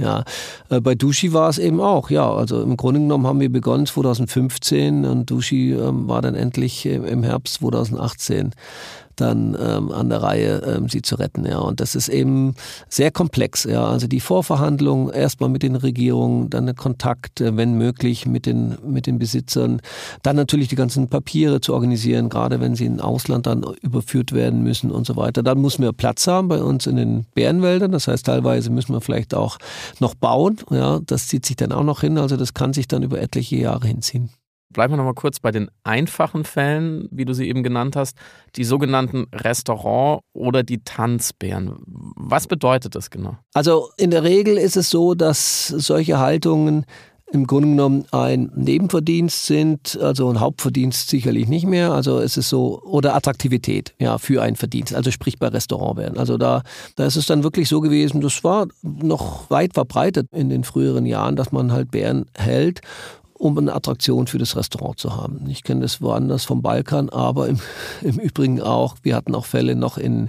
Ja, 0.00 0.22
äh, 0.68 0.80
bei 0.80 0.94
Dushi 0.94 1.32
war 1.32 1.48
es 1.48 1.58
eben 1.58 1.80
auch. 1.80 2.08
Ja, 2.08 2.32
also 2.32 2.62
im 2.62 2.76
Grunde 2.76 3.00
genommen 3.00 3.26
haben 3.26 3.40
wir 3.40 3.50
begonnen 3.50 3.84
2015 3.84 5.04
und 5.04 5.28
Dushi 5.28 5.72
ähm, 5.72 6.06
war 6.06 6.22
dann 6.22 6.36
endlich 6.36 6.86
im 6.86 7.24
Herbst 7.24 7.54
2018 7.54 8.52
dann 9.20 9.56
ähm, 9.60 9.90
an 9.90 10.08
der 10.08 10.22
Reihe, 10.22 10.62
ähm, 10.66 10.88
sie 10.88 11.02
zu 11.02 11.16
retten. 11.16 11.46
Ja. 11.46 11.58
Und 11.58 11.80
das 11.80 11.94
ist 11.94 12.08
eben 12.08 12.54
sehr 12.88 13.10
komplex. 13.10 13.64
Ja. 13.64 13.86
Also 13.86 14.06
die 14.06 14.20
Vorverhandlungen 14.20 15.12
erstmal 15.12 15.48
mit 15.48 15.62
den 15.62 15.76
Regierungen, 15.76 16.50
dann 16.50 16.66
der 16.66 16.74
Kontakt, 16.74 17.40
äh, 17.40 17.56
wenn 17.56 17.74
möglich, 17.74 18.26
mit 18.26 18.46
den, 18.46 18.76
mit 18.86 19.06
den 19.06 19.18
Besitzern, 19.18 19.80
dann 20.22 20.36
natürlich 20.36 20.68
die 20.68 20.76
ganzen 20.76 21.08
Papiere 21.08 21.60
zu 21.60 21.74
organisieren, 21.74 22.28
gerade 22.28 22.60
wenn 22.60 22.74
sie 22.74 22.86
in 22.86 23.00
Ausland 23.00 23.46
dann 23.46 23.64
überführt 23.82 24.32
werden 24.32 24.62
müssen 24.62 24.90
und 24.90 25.06
so 25.06 25.16
weiter. 25.16 25.42
Dann 25.42 25.58
muss 25.58 25.78
man 25.78 25.94
Platz 25.94 26.26
haben 26.26 26.48
bei 26.48 26.62
uns 26.62 26.86
in 26.86 26.96
den 26.96 27.26
Bärenwäldern. 27.34 27.92
Das 27.92 28.08
heißt, 28.08 28.26
teilweise 28.26 28.70
müssen 28.70 28.92
wir 28.92 29.00
vielleicht 29.00 29.34
auch 29.34 29.58
noch 30.00 30.14
bauen. 30.14 30.58
Ja. 30.70 31.00
Das 31.04 31.28
zieht 31.28 31.46
sich 31.46 31.56
dann 31.56 31.72
auch 31.72 31.84
noch 31.84 32.00
hin. 32.00 32.18
Also 32.18 32.36
das 32.36 32.54
kann 32.54 32.72
sich 32.72 32.88
dann 32.88 33.02
über 33.02 33.20
etliche 33.20 33.56
Jahre 33.56 33.86
hinziehen. 33.86 34.30
Bleiben 34.70 34.92
wir 34.92 34.98
nochmal 34.98 35.14
kurz 35.14 35.40
bei 35.40 35.50
den 35.50 35.70
einfachen 35.82 36.44
Fällen, 36.44 37.08
wie 37.10 37.24
du 37.24 37.32
sie 37.32 37.48
eben 37.48 37.62
genannt 37.62 37.96
hast, 37.96 38.16
die 38.56 38.64
sogenannten 38.64 39.26
Restaurant- 39.32 40.22
oder 40.34 40.62
die 40.62 40.82
Tanzbären. 40.84 41.76
Was 42.16 42.46
bedeutet 42.46 42.94
das 42.94 43.10
genau? 43.10 43.38
Also 43.54 43.88
in 43.96 44.10
der 44.10 44.24
Regel 44.24 44.58
ist 44.58 44.76
es 44.76 44.90
so, 44.90 45.14
dass 45.14 45.68
solche 45.68 46.18
Haltungen 46.18 46.84
im 47.30 47.46
Grunde 47.46 47.68
genommen 47.68 48.04
ein 48.10 48.50
Nebenverdienst 48.54 49.46
sind, 49.46 49.98
also 50.00 50.30
ein 50.30 50.40
Hauptverdienst 50.40 51.08
sicherlich 51.08 51.46
nicht 51.48 51.66
mehr. 51.66 51.92
Also 51.92 52.18
es 52.18 52.36
ist 52.36 52.48
so, 52.48 52.80
oder 52.82 53.14
Attraktivität, 53.14 53.94
ja, 53.98 54.18
für 54.18 54.42
einen 54.42 54.56
Verdienst, 54.56 54.94
also 54.94 55.10
sprich 55.10 55.38
bei 55.38 55.48
Restaurantbären. 55.48 56.16
Also 56.16 56.38
da, 56.38 56.62
da 56.96 57.06
ist 57.06 57.16
es 57.16 57.26
dann 57.26 57.42
wirklich 57.42 57.68
so 57.68 57.80
gewesen, 57.80 58.20
das 58.20 58.42
war 58.44 58.66
noch 58.82 59.50
weit 59.50 59.74
verbreitet 59.74 60.28
in 60.32 60.48
den 60.48 60.64
früheren 60.64 61.06
Jahren, 61.06 61.36
dass 61.36 61.52
man 61.52 61.72
halt 61.72 61.90
Bären 61.90 62.26
hält 62.36 62.80
um 63.38 63.56
eine 63.56 63.74
Attraktion 63.74 64.26
für 64.26 64.38
das 64.38 64.56
Restaurant 64.56 64.98
zu 64.98 65.16
haben. 65.16 65.48
Ich 65.48 65.62
kenne 65.62 65.82
das 65.82 66.02
woanders 66.02 66.44
vom 66.44 66.60
Balkan, 66.60 67.08
aber 67.08 67.48
im, 67.48 67.60
im 68.02 68.18
Übrigen 68.18 68.60
auch, 68.60 68.96
wir 69.02 69.14
hatten 69.14 69.34
auch 69.34 69.46
Fälle 69.46 69.76
noch 69.76 69.96
in, 69.96 70.28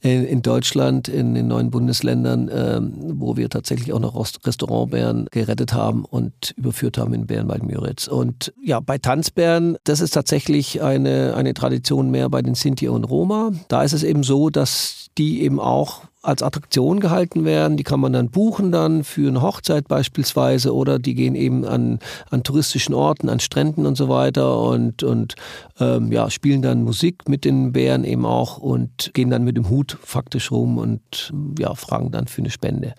in, 0.00 0.24
in 0.24 0.42
Deutschland, 0.42 1.08
in 1.08 1.34
den 1.34 1.48
neuen 1.48 1.70
Bundesländern, 1.70 2.48
ähm, 2.52 2.94
wo 3.20 3.36
wir 3.36 3.50
tatsächlich 3.50 3.92
auch 3.92 4.00
noch 4.00 4.16
Restaurantbären 4.16 5.26
gerettet 5.30 5.72
haben 5.72 6.04
und 6.04 6.54
überführt 6.56 6.98
haben 6.98 7.12
in 7.14 7.26
Bärenwald-Müritz. 7.26 8.06
Und 8.08 8.52
ja, 8.62 8.80
bei 8.80 8.98
Tanzbären, 8.98 9.76
das 9.84 10.00
ist 10.00 10.12
tatsächlich 10.12 10.82
eine, 10.82 11.34
eine 11.34 11.54
Tradition 11.54 12.10
mehr 12.10 12.28
bei 12.28 12.42
den 12.42 12.54
Sinti 12.54 12.88
und 12.88 13.04
Roma. 13.04 13.52
Da 13.68 13.82
ist 13.82 13.92
es 13.92 14.02
eben 14.02 14.22
so, 14.22 14.50
dass 14.50 15.05
die 15.18 15.42
eben 15.42 15.60
auch 15.60 16.02
als 16.22 16.42
Attraktion 16.42 17.00
gehalten 17.00 17.44
werden. 17.44 17.76
Die 17.76 17.84
kann 17.84 18.00
man 18.00 18.12
dann 18.12 18.30
buchen 18.30 18.72
dann 18.72 19.04
für 19.04 19.28
eine 19.28 19.42
Hochzeit 19.42 19.88
beispielsweise 19.88 20.74
oder 20.74 20.98
die 20.98 21.14
gehen 21.14 21.34
eben 21.34 21.64
an, 21.64 22.00
an 22.30 22.42
touristischen 22.42 22.94
Orten, 22.94 23.28
an 23.28 23.40
Stränden 23.40 23.86
und 23.86 23.96
so 23.96 24.08
weiter 24.08 24.60
und, 24.60 25.02
und 25.02 25.36
ähm, 25.78 26.10
ja, 26.12 26.28
spielen 26.30 26.62
dann 26.62 26.82
Musik 26.82 27.28
mit 27.28 27.44
den 27.44 27.72
Bären 27.72 28.04
eben 28.04 28.26
auch 28.26 28.58
und 28.58 29.12
gehen 29.14 29.30
dann 29.30 29.44
mit 29.44 29.56
dem 29.56 29.70
Hut 29.70 29.96
faktisch 30.02 30.50
rum 30.50 30.78
und 30.78 31.32
ja, 31.58 31.74
fragen 31.74 32.10
dann 32.10 32.26
für 32.26 32.42
eine 32.42 32.50
Spende. 32.50 32.94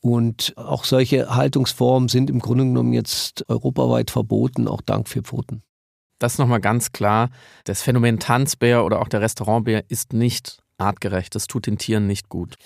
Und 0.00 0.54
auch 0.56 0.84
solche 0.84 1.34
Haltungsformen 1.34 2.08
sind 2.08 2.28
im 2.28 2.40
Grunde 2.40 2.64
genommen 2.64 2.92
jetzt 2.92 3.48
europaweit 3.48 4.10
verboten, 4.10 4.68
auch 4.68 4.82
dank 4.82 5.08
für 5.08 5.22
Pfoten. 5.22 5.62
Das 6.18 6.34
ist 6.34 6.38
nochmal 6.38 6.60
ganz 6.60 6.92
klar. 6.92 7.30
Das 7.64 7.82
Phänomen 7.82 8.18
Tanzbär 8.18 8.84
oder 8.84 9.00
auch 9.00 9.08
der 9.08 9.20
Restaurantbär 9.20 9.84
ist 9.88 10.12
nicht 10.12 10.63
artgerecht. 10.78 11.34
Das 11.34 11.46
tut 11.46 11.66
den 11.66 11.78
Tieren 11.78 12.06
nicht 12.06 12.28
gut. 12.28 12.56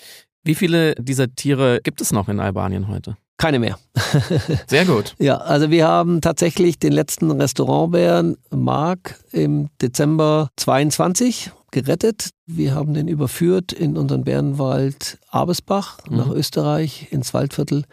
Wie 0.43 0.55
viele 0.55 0.95
dieser 0.95 1.33
Tiere 1.33 1.79
gibt 1.83 2.01
es 2.01 2.11
noch 2.11 2.29
in 2.29 2.39
Albanien 2.39 2.87
heute? 2.87 3.17
Keine 3.37 3.59
mehr. 3.59 3.79
Sehr 4.67 4.85
gut. 4.85 5.15
Ja, 5.17 5.37
also 5.37 5.69
wir 5.69 5.87
haben 5.87 6.19
tatsächlich 6.19 6.77
den 6.77 6.91
letzten 6.91 7.31
Restaurantbären 7.31 8.37
Mark 8.49 9.15
im 9.31 9.69
Dezember 9.81 10.49
22 10.57 11.51
gerettet. 11.71 12.31
Wir 12.47 12.75
haben 12.75 12.93
den 12.93 13.07
überführt 13.07 13.71
in 13.71 13.97
unseren 13.97 14.25
Bärenwald 14.25 15.19
Abesbach 15.29 15.99
mhm. 16.09 16.17
nach 16.17 16.29
Österreich 16.29 17.07
ins 17.11 17.33
Waldviertel. 17.33 17.85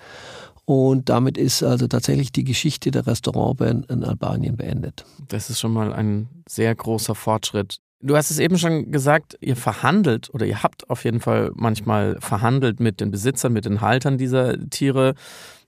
Und 0.65 1.09
damit 1.09 1.39
ist 1.39 1.63
also 1.63 1.87
tatsächlich 1.87 2.33
die 2.33 2.43
Geschichte 2.43 2.91
der 2.91 3.07
Restaurantbären 3.07 3.85
in 3.85 4.03
Albanien 4.03 4.57
beendet. 4.57 5.05
Das 5.29 5.49
ist 5.49 5.61
schon 5.61 5.73
mal 5.73 5.93
ein 5.93 6.29
sehr 6.49 6.75
großer 6.75 7.15
Fortschritt. 7.15 7.79
Du 8.01 8.15
hast 8.15 8.31
es 8.31 8.39
eben 8.39 8.59
schon 8.59 8.93
gesagt, 8.93 9.39
ihr 9.41 9.57
verhandelt 9.57 10.29
oder 10.33 10.45
ihr 10.45 10.63
habt 10.63 10.89
auf 10.91 11.05
jeden 11.05 11.21
Fall 11.21 11.51
manchmal 11.55 12.19
verhandelt 12.21 12.79
mit 12.79 13.01
den 13.01 13.11
Besitzern, 13.11 13.55
mit 13.55 13.65
den 13.65 13.81
Haltern 13.81 14.19
dieser 14.19 14.69
Tiere. 14.69 15.15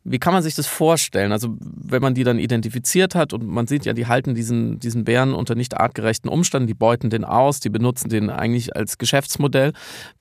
Wie 0.04 0.18
kann 0.18 0.34
man 0.34 0.42
sich 0.42 0.54
das 0.54 0.66
vorstellen? 0.66 1.32
Also, 1.32 1.56
wenn 1.60 2.02
man 2.02 2.14
die 2.14 2.24
dann 2.24 2.38
identifiziert 2.38 3.14
hat 3.14 3.32
und 3.32 3.46
man 3.46 3.66
sieht 3.66 3.86
ja, 3.86 3.94
die 3.94 4.06
halten 4.06 4.34
diesen, 4.34 4.78
diesen 4.78 5.04
Bären 5.04 5.32
unter 5.34 5.54
nicht 5.54 5.76
artgerechten 5.78 6.30
Umständen, 6.30 6.66
die 6.66 6.74
beuten 6.74 7.10
den 7.10 7.24
aus, 7.24 7.60
die 7.60 7.70
benutzen 7.70 8.08
den 8.10 8.30
eigentlich 8.30 8.76
als 8.76 8.98
Geschäftsmodell. 8.98 9.72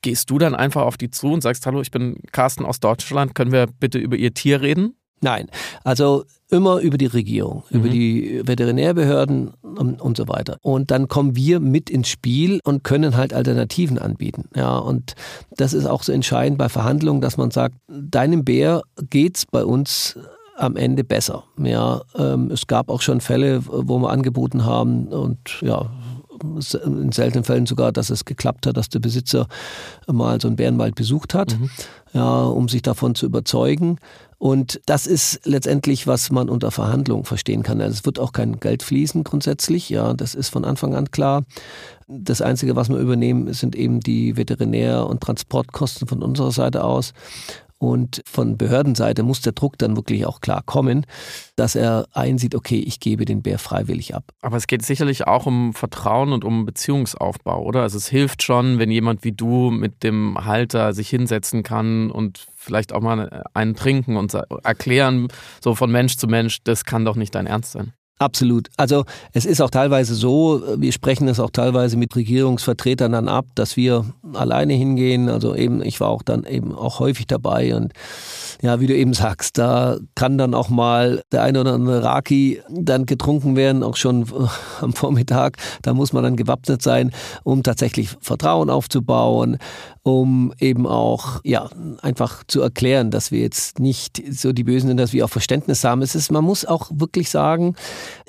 Gehst 0.01 0.29
du 0.29 0.39
dann 0.39 0.55
einfach 0.55 0.83
auf 0.83 0.97
die 0.97 1.09
zu 1.09 1.31
und 1.33 1.41
sagst, 1.41 1.65
hallo, 1.65 1.81
ich 1.81 1.91
bin 1.91 2.21
Carsten 2.31 2.65
aus 2.65 2.79
Deutschland, 2.79 3.35
können 3.35 3.51
wir 3.51 3.67
bitte 3.67 3.97
über 3.97 4.15
Ihr 4.15 4.33
Tier 4.33 4.61
reden? 4.61 4.95
Nein, 5.21 5.47
also 5.83 6.25
immer 6.49 6.79
über 6.79 6.97
die 6.97 7.07
Regierung, 7.07 7.63
mhm. 7.69 7.79
über 7.79 7.89
die 7.89 8.41
Veterinärbehörden 8.45 9.51
und, 9.61 10.01
und, 10.01 10.17
so 10.17 10.27
weiter. 10.27 10.57
Und 10.61 10.91
dann 10.91 11.07
kommen 11.07 11.35
wir 11.35 11.59
mit 11.59 11.89
ins 11.89 12.07
Spiel 12.07 12.59
und 12.63 12.83
können 12.83 13.17
halt 13.17 13.33
Alternativen 13.33 13.97
anbieten. 13.97 14.45
Ja, 14.55 14.77
und 14.77 15.15
das 15.57 15.73
ist 15.73 15.85
auch 15.85 16.03
so 16.03 16.11
entscheidend 16.11 16.57
bei 16.57 16.69
Verhandlungen, 16.69 17.21
dass 17.21 17.37
man 17.37 17.51
sagt, 17.51 17.75
deinem 17.87 18.45
Bär 18.45 18.81
geht's 19.09 19.45
bei 19.45 19.65
uns 19.65 20.17
am 20.55 20.75
Ende 20.75 21.03
besser. 21.03 21.43
Ja, 21.57 22.01
ähm, 22.15 22.49
es 22.51 22.67
gab 22.67 22.89
auch 22.89 23.01
schon 23.01 23.21
Fälle, 23.21 23.61
wo 23.65 23.99
wir 23.99 24.09
angeboten 24.09 24.65
haben 24.65 25.07
und 25.07 25.61
ja, 25.61 25.89
in 26.85 27.11
seltenen 27.11 27.43
Fällen 27.43 27.65
sogar, 27.65 27.91
dass 27.91 28.09
es 28.09 28.25
geklappt 28.25 28.67
hat, 28.67 28.77
dass 28.77 28.89
der 28.89 28.99
Besitzer 28.99 29.47
mal 30.07 30.39
so 30.39 30.47
einen 30.47 30.55
Bärenwald 30.55 30.95
besucht 30.95 31.33
hat, 31.33 31.57
mhm. 31.57 31.69
ja, 32.13 32.43
um 32.43 32.69
sich 32.69 32.81
davon 32.81 33.15
zu 33.15 33.25
überzeugen. 33.25 33.97
Und 34.39 34.79
das 34.85 35.07
ist 35.07 35.41
letztendlich, 35.45 36.05
was 36.05 36.29
man 36.31 36.47
unter 36.47 36.69
Verhandlungen 36.69 37.25
verstehen 37.25 37.63
kann. 37.63 37.81
Also 37.81 37.93
es 37.95 38.05
wird 38.05 38.19
auch 38.19 38.33
kein 38.33 38.59
Geld 38.59 38.83
fließen 38.83 39.23
grundsätzlich, 39.23 39.89
ja, 39.89 40.13
das 40.13 40.35
ist 40.35 40.49
von 40.49 40.63
Anfang 40.63 40.95
an 40.95 41.09
klar. 41.09 41.43
Das 42.07 42.41
Einzige, 42.41 42.75
was 42.75 42.89
wir 42.89 42.97
übernehmen, 42.97 43.51
sind 43.53 43.75
eben 43.75 43.99
die 43.99 44.37
Veterinär- 44.37 45.07
und 45.07 45.21
Transportkosten 45.21 46.07
von 46.07 46.21
unserer 46.21 46.51
Seite 46.51 46.83
aus. 46.83 47.13
Und 47.79 48.21
von 48.25 48.57
Behördenseite 48.57 49.21
muss 49.21 49.41
der 49.41 49.53
Druck 49.53 49.77
dann 49.77 49.95
wirklich 49.95 50.25
auch 50.25 50.41
klar 50.41 50.63
kommen, 50.65 51.05
dass 51.55 51.75
er 51.75 52.07
einsieht, 52.13 52.55
okay, 52.55 52.79
ich 52.79 52.99
gebe 52.99 53.25
den 53.25 53.43
Bär 53.43 53.59
freiwillig 53.59 54.15
ab. 54.15 54.31
Aber 54.41 54.57
es 54.57 54.65
geht 54.65 54.83
sicherlich 54.83 55.27
auch 55.27 55.45
um 55.45 55.73
Vertrauen 55.73 56.33
und 56.33 56.43
um 56.43 56.65
Beziehungsaufbau, 56.65 57.61
oder? 57.61 57.83
Also 57.83 57.97
es 57.97 58.07
hilft 58.07 58.41
schon, 58.41 58.79
wenn 58.79 58.89
jemand 58.89 59.23
wie 59.23 59.31
du 59.31 59.69
mit 59.69 60.03
dem 60.03 60.43
Halter 60.43 60.93
sich 60.93 61.09
hinsetzen 61.09 61.61
kann 61.61 62.09
und 62.09 62.47
vielleicht 62.55 62.93
auch 62.93 63.01
mal 63.01 63.43
einen 63.53 63.75
trinken 63.75 64.17
und 64.17 64.33
erklären, 64.33 65.27
so 65.61 65.75
von 65.75 65.91
Mensch 65.91 66.17
zu 66.17 66.27
Mensch, 66.27 66.63
das 66.63 66.83
kann 66.83 67.05
doch 67.05 67.15
nicht 67.15 67.35
dein 67.35 67.45
Ernst 67.45 67.73
sein. 67.73 67.93
Absolut. 68.19 68.69
Also 68.77 69.05
es 69.33 69.45
ist 69.45 69.61
auch 69.61 69.69
teilweise 69.69 70.15
so, 70.15 70.63
wir 70.77 70.91
sprechen 70.91 71.27
es 71.27 71.39
auch 71.39 71.51
teilweise 71.51 71.97
mit 71.97 72.15
Regierungsvertretern 72.15 73.11
dann 73.11 73.27
ab, 73.27 73.45
dass 73.53 73.77
wir 73.77 74.05
alleine 74.33 74.73
hingehen. 74.73 75.29
Also 75.29 75.53
eben, 75.53 75.83
ich 75.83 75.99
war 75.99 76.09
auch 76.09 76.23
dann 76.23 76.43
eben 76.43 76.73
auch 76.73 76.99
häufig 76.99 77.27
dabei 77.27 77.75
und 77.75 77.93
ja, 78.63 78.79
wie 78.79 78.87
du 78.87 78.95
eben 78.95 79.13
sagst, 79.13 79.59
da 79.59 79.97
kann 80.15 80.39
dann 80.39 80.55
auch 80.55 80.69
mal 80.69 81.21
der 81.31 81.43
eine 81.43 81.61
oder 81.61 81.73
andere 81.73 82.03
Raki 82.03 82.61
dann 82.69 83.05
getrunken 83.05 83.55
werden, 83.55 83.83
auch 83.83 83.95
schon 83.95 84.25
am 84.81 84.93
Vormittag. 84.93 85.57
Da 85.83 85.93
muss 85.93 86.11
man 86.11 86.23
dann 86.23 86.35
gewappnet 86.35 86.81
sein, 86.81 87.11
um 87.43 87.61
tatsächlich 87.61 88.09
Vertrauen 88.19 88.71
aufzubauen, 88.71 89.59
um 90.01 90.53
eben 90.59 90.87
auch, 90.87 91.41
ja, 91.43 91.69
einfach 92.01 92.43
zu 92.47 92.61
erklären, 92.61 93.11
dass 93.11 93.31
wir 93.31 93.41
jetzt 93.41 93.79
nicht 93.79 94.23
so 94.31 94.53
die 94.53 94.63
Bösen 94.63 94.87
sind, 94.87 94.97
dass 94.97 95.13
wir 95.13 95.25
auch 95.25 95.29
Verständnis 95.29 95.83
haben. 95.83 96.01
Es 96.01 96.15
ist, 96.15 96.31
man 96.31 96.43
muss 96.43 96.65
auch 96.65 96.89
wirklich 96.91 97.29
sagen, 97.29 97.75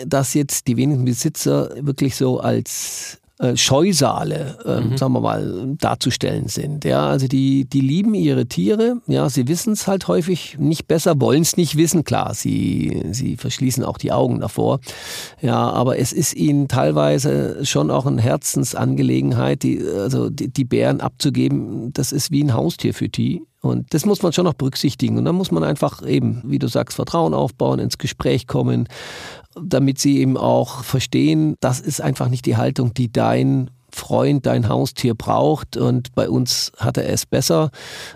dass 0.07 0.35
jetzt 0.35 0.67
die 0.67 0.77
wenigen 0.77 1.05
Besitzer 1.05 1.71
wirklich 1.81 2.17
so 2.17 2.41
als 2.41 3.19
äh, 3.41 3.57
Scheusale, 3.57 4.59
äh, 4.65 4.81
mhm. 4.81 4.97
sagen 4.97 5.13
wir 5.13 5.21
mal, 5.21 5.77
darzustellen 5.79 6.49
sind. 6.49 6.85
Ja, 6.85 7.07
also 7.09 7.29
die, 7.29 7.67
die 7.67 7.81
lieben 7.81 8.15
ihre 8.15 8.47
Tiere, 8.47 9.01
ja, 9.07 9.29
sie 9.29 9.47
wissen 9.47 9.75
es 9.75 9.87
halt 9.87 10.09
häufig 10.09 10.57
nicht 10.59 10.89
besser, 10.89 11.21
wollen 11.21 11.43
es 11.43 11.57
nicht 11.57 11.77
wissen, 11.77 12.03
klar, 12.03 12.35
sie, 12.35 13.01
sie 13.13 13.37
verschließen 13.37 13.85
auch 13.85 13.97
die 13.97 14.11
Augen 14.11 14.41
davor. 14.41 14.81
Ja, 15.41 15.71
aber 15.71 15.99
es 15.99 16.13
ist 16.13 16.35
ihnen 16.35 16.67
teilweise 16.67 17.65
schon 17.65 17.93
auch 17.93 18.07
eine 18.07 18.21
Herzensangelegenheit, 18.21 19.63
die, 19.63 19.87
also 19.87 20.31
die, 20.31 20.49
die 20.49 20.65
Bären 20.65 21.01
abzugeben, 21.01 21.93
das 21.93 22.11
ist 22.11 22.33
wie 22.33 22.43
ein 22.43 22.55
Haustier 22.55 22.93
für 22.93 23.09
die. 23.09 23.43
Und 23.61 23.93
das 23.93 24.07
muss 24.07 24.23
man 24.23 24.33
schon 24.33 24.45
noch 24.45 24.55
berücksichtigen. 24.55 25.19
Und 25.19 25.25
dann 25.25 25.35
muss 25.35 25.51
man 25.51 25.65
einfach 25.65 26.07
eben, 26.07 26.43
wie 26.45 26.61
du 26.61 26.69
sagst, 26.69 26.95
Vertrauen 26.95 27.35
aufbauen, 27.35 27.81
ins 27.81 27.99
Gespräch 27.99 28.47
kommen, 28.47 28.89
damit 29.65 29.99
sie 29.99 30.19
eben 30.19 30.37
auch 30.37 30.85
verstehen, 30.85 31.57
das 31.61 31.81
ist 31.81 32.01
einfach 32.01 32.29
nicht 32.29 32.47
die 32.47 32.57
Haltung, 32.57 32.95
die 32.95 33.11
dein 33.11 33.71
Freund, 33.91 34.45
dein 34.45 34.69
Haustier 34.69 35.15
braucht 35.15 35.77
und 35.77 36.15
bei 36.15 36.29
uns 36.29 36.73
hat 36.77 36.99
er 36.99 37.09
es 37.09 37.25
besser. 37.25 37.71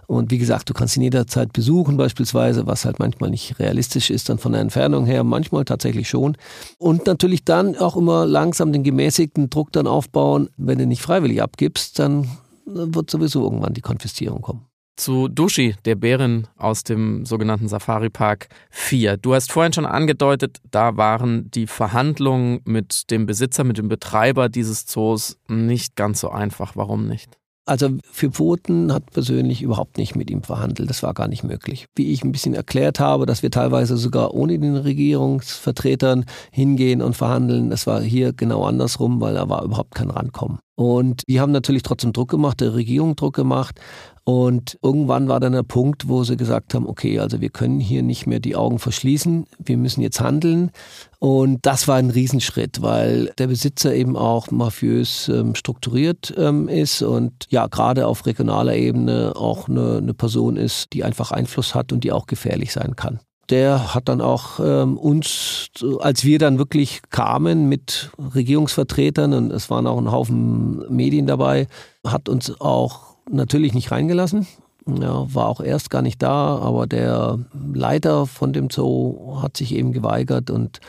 Und 0.06 0.30
wie 0.30 0.38
gesagt, 0.38 0.68
du 0.68 0.74
kannst 0.74 0.96
ihn 0.96 1.02
jederzeit 1.02 1.52
besuchen 1.52 1.96
beispielsweise, 1.96 2.66
was 2.66 2.84
halt 2.84 2.98
manchmal 2.98 3.30
nicht 3.30 3.58
realistisch 3.58 4.10
ist, 4.10 4.28
dann 4.28 4.38
von 4.38 4.52
der 4.52 4.60
Entfernung 4.60 5.06
her, 5.06 5.24
manchmal 5.24 5.64
tatsächlich 5.64 6.08
schon. 6.08 6.36
Und 6.78 7.06
natürlich 7.06 7.44
dann 7.44 7.76
auch 7.76 7.96
immer 7.96 8.26
langsam 8.26 8.72
den 8.72 8.82
gemäßigten 8.82 9.48
Druck 9.48 9.72
dann 9.72 9.86
aufbauen. 9.86 10.50
Wenn 10.56 10.78
du 10.78 10.86
nicht 10.86 11.02
freiwillig 11.02 11.42
abgibst, 11.42 11.98
dann 11.98 12.28
wird 12.66 13.10
sowieso 13.10 13.42
irgendwann 13.42 13.74
die 13.74 13.80
Konfiszierung 13.80 14.42
kommen 14.42 14.71
zu 14.96 15.28
Dushi, 15.28 15.74
der 15.84 15.94
Bärin 15.94 16.46
aus 16.56 16.84
dem 16.84 17.24
sogenannten 17.24 17.68
Safari 17.68 18.10
Park 18.10 18.48
4. 18.70 19.16
Du 19.16 19.34
hast 19.34 19.52
vorhin 19.52 19.72
schon 19.72 19.86
angedeutet, 19.86 20.58
da 20.70 20.96
waren 20.96 21.50
die 21.50 21.66
Verhandlungen 21.66 22.60
mit 22.64 23.10
dem 23.10 23.26
Besitzer, 23.26 23.64
mit 23.64 23.78
dem 23.78 23.88
Betreiber 23.88 24.48
dieses 24.48 24.86
Zoos 24.86 25.38
nicht 25.48 25.96
ganz 25.96 26.20
so 26.20 26.30
einfach. 26.30 26.76
Warum 26.76 27.06
nicht? 27.06 27.38
Also 27.64 27.90
für 28.10 28.30
Pfoten 28.32 28.92
hat 28.92 29.12
persönlich 29.12 29.62
überhaupt 29.62 29.96
nicht 29.96 30.16
mit 30.16 30.30
ihm 30.30 30.42
verhandelt. 30.42 30.90
Das 30.90 31.04
war 31.04 31.14
gar 31.14 31.28
nicht 31.28 31.44
möglich. 31.44 31.86
Wie 31.94 32.10
ich 32.10 32.24
ein 32.24 32.32
bisschen 32.32 32.54
erklärt 32.54 32.98
habe, 32.98 33.24
dass 33.24 33.44
wir 33.44 33.52
teilweise 33.52 33.96
sogar 33.96 34.34
ohne 34.34 34.58
den 34.58 34.76
Regierungsvertretern 34.76 36.24
hingehen 36.50 37.00
und 37.00 37.16
verhandeln, 37.16 37.70
das 37.70 37.86
war 37.86 38.00
hier 38.00 38.32
genau 38.32 38.64
andersrum, 38.64 39.20
weil 39.20 39.34
da 39.34 39.48
war 39.48 39.62
überhaupt 39.62 39.94
kein 39.94 40.10
Rankommen. 40.10 40.58
Und 40.82 41.22
die 41.28 41.38
haben 41.38 41.52
natürlich 41.52 41.84
trotzdem 41.84 42.12
Druck 42.12 42.28
gemacht, 42.28 42.60
der 42.60 42.74
Regierung 42.74 43.14
Druck 43.14 43.36
gemacht. 43.36 43.80
Und 44.24 44.80
irgendwann 44.82 45.28
war 45.28 45.38
dann 45.38 45.52
der 45.52 45.62
Punkt, 45.62 46.08
wo 46.08 46.24
sie 46.24 46.36
gesagt 46.36 46.74
haben, 46.74 46.88
okay, 46.88 47.20
also 47.20 47.40
wir 47.40 47.50
können 47.50 47.78
hier 47.78 48.02
nicht 48.02 48.26
mehr 48.26 48.40
die 48.40 48.56
Augen 48.56 48.80
verschließen, 48.80 49.46
wir 49.60 49.76
müssen 49.76 50.00
jetzt 50.00 50.20
handeln. 50.20 50.72
Und 51.20 51.64
das 51.66 51.86
war 51.86 51.98
ein 51.98 52.10
Riesenschritt, 52.10 52.82
weil 52.82 53.32
der 53.38 53.46
Besitzer 53.46 53.94
eben 53.94 54.16
auch 54.16 54.50
mafiös 54.50 55.28
ähm, 55.28 55.54
strukturiert 55.54 56.34
ähm, 56.36 56.68
ist 56.68 57.00
und 57.00 57.46
ja, 57.48 57.68
gerade 57.68 58.08
auf 58.08 58.26
regionaler 58.26 58.74
Ebene 58.74 59.34
auch 59.36 59.68
eine, 59.68 59.98
eine 59.98 60.14
Person 60.14 60.56
ist, 60.56 60.92
die 60.94 61.04
einfach 61.04 61.30
Einfluss 61.30 61.76
hat 61.76 61.92
und 61.92 62.02
die 62.02 62.10
auch 62.10 62.26
gefährlich 62.26 62.72
sein 62.72 62.96
kann. 62.96 63.20
Der 63.50 63.94
hat 63.94 64.08
dann 64.08 64.20
auch 64.20 64.60
ähm, 64.60 64.96
uns, 64.96 65.70
als 66.00 66.24
wir 66.24 66.38
dann 66.38 66.58
wirklich 66.58 67.02
kamen 67.10 67.68
mit 67.68 68.10
Regierungsvertretern 68.34 69.32
und 69.32 69.52
es 69.52 69.68
waren 69.70 69.86
auch 69.86 69.98
ein 69.98 70.10
Haufen 70.10 70.84
Medien 70.94 71.26
dabei, 71.26 71.66
hat 72.06 72.28
uns 72.28 72.60
auch 72.60 73.16
natürlich 73.30 73.74
nicht 73.74 73.90
reingelassen. 73.90 74.46
Ja, 74.86 75.32
war 75.32 75.46
auch 75.46 75.60
erst 75.60 75.90
gar 75.90 76.02
nicht 76.02 76.20
da, 76.22 76.56
aber 76.58 76.88
der 76.88 77.38
Leiter 77.72 78.26
von 78.26 78.52
dem 78.52 78.68
Zoo 78.68 79.40
hat 79.40 79.56
sich 79.56 79.74
eben 79.76 79.92
geweigert 79.92 80.50
und 80.50 80.80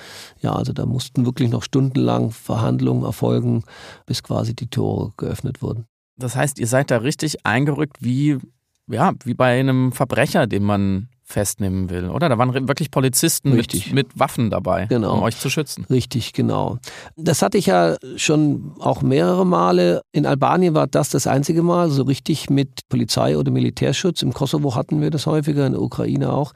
ja, 0.42 0.54
also 0.54 0.74
da 0.74 0.88
mussten 0.88 1.28
wirklich 1.28 1.52
noch 1.52 1.62
stundenlang 1.62 2.32
Verhandlungen 2.32 3.04
erfolgen, 3.04 3.64
bis 4.08 4.24
quasi 4.24 4.56
die 4.56 4.68
Tore 4.68 5.14
geöffnet 5.18 5.62
wurden. 5.62 5.86
Das 6.18 6.36
heißt, 6.36 6.58
ihr 6.58 6.68
seid 6.68 6.90
da 6.90 6.98
richtig 6.98 7.46
eingerückt 7.46 7.98
wie, 8.00 8.40
ja, 8.88 9.14
wie 9.26 9.36
bei 9.36 9.60
einem 9.60 9.92
Verbrecher, 9.92 10.48
den 10.48 10.64
man 10.64 11.10
festnehmen 11.24 11.90
will, 11.90 12.10
oder? 12.10 12.30
Da 12.30 12.38
waren 12.38 12.68
wirklich 12.68 12.92
Polizisten 12.92 13.56
mit, 13.56 13.94
mit, 13.94 14.08
Waffen 14.20 14.50
dabei, 14.50 14.86
genau. 14.86 15.16
um 15.16 15.24
euch 15.24 15.38
zu 15.38 15.50
schützen. 15.50 15.86
Richtig, 15.90 16.34
genau. 16.34 16.80
Das 17.16 17.42
hatte 17.42 17.58
ich 17.58 17.68
ja 17.68 17.96
schon 18.18 18.74
auch 18.80 19.02
mehrere 19.02 19.46
Male. 19.46 20.02
In 20.12 20.26
Albanien 20.26 20.74
war 20.74 20.88
das 20.88 21.10
das 21.10 21.26
einzige 21.26 21.64
Mal, 21.64 21.90
so 21.90 22.04
richtig 22.04 22.50
mit 22.50 22.88
Polizei 22.90 23.38
oder 23.38 23.52
Militärschutz. 23.52 24.22
Im 24.22 24.34
Kosovo 24.34 24.76
hatten 24.76 25.02
wir 25.02 25.10
das 25.10 25.26
häufiger, 25.26 25.66
in 25.66 25.74
der 25.74 25.82
Ukraine 25.82 26.32
auch. 26.32 26.54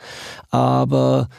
Aber 0.50 1.30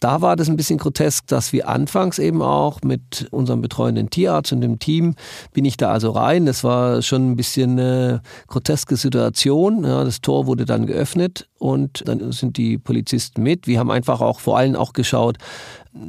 da 0.00 0.22
war 0.22 0.36
das 0.36 0.48
ein 0.48 0.56
bisschen 0.56 0.78
grotesk, 0.78 1.26
dass 1.26 1.52
wir 1.52 1.68
anfangs 1.68 2.18
eben 2.18 2.42
auch 2.42 2.82
mit 2.82 3.26
unserem 3.30 3.60
betreuenden 3.60 4.10
Tierarzt 4.10 4.52
und 4.52 4.60
dem 4.60 4.78
Team 4.78 5.14
bin 5.52 5.64
ich 5.64 5.76
da 5.76 5.90
also 5.90 6.10
rein. 6.10 6.46
Das 6.46 6.62
war 6.62 7.02
schon 7.02 7.32
ein 7.32 7.36
bisschen 7.36 7.72
eine 7.72 8.22
groteske 8.46 8.96
Situation. 8.96 9.84
Ja, 9.84 10.04
das 10.04 10.20
Tor 10.20 10.46
wurde 10.46 10.64
dann 10.64 10.86
geöffnet 10.86 11.48
und 11.58 12.06
dann 12.06 12.30
sind 12.32 12.56
die 12.56 12.78
Polizisten 12.78 13.42
mit. 13.42 13.66
Wir 13.66 13.80
haben 13.80 13.90
einfach 13.90 14.20
auch 14.20 14.40
vor 14.40 14.56
allem 14.56 14.76
auch 14.76 14.92
geschaut, 14.92 15.38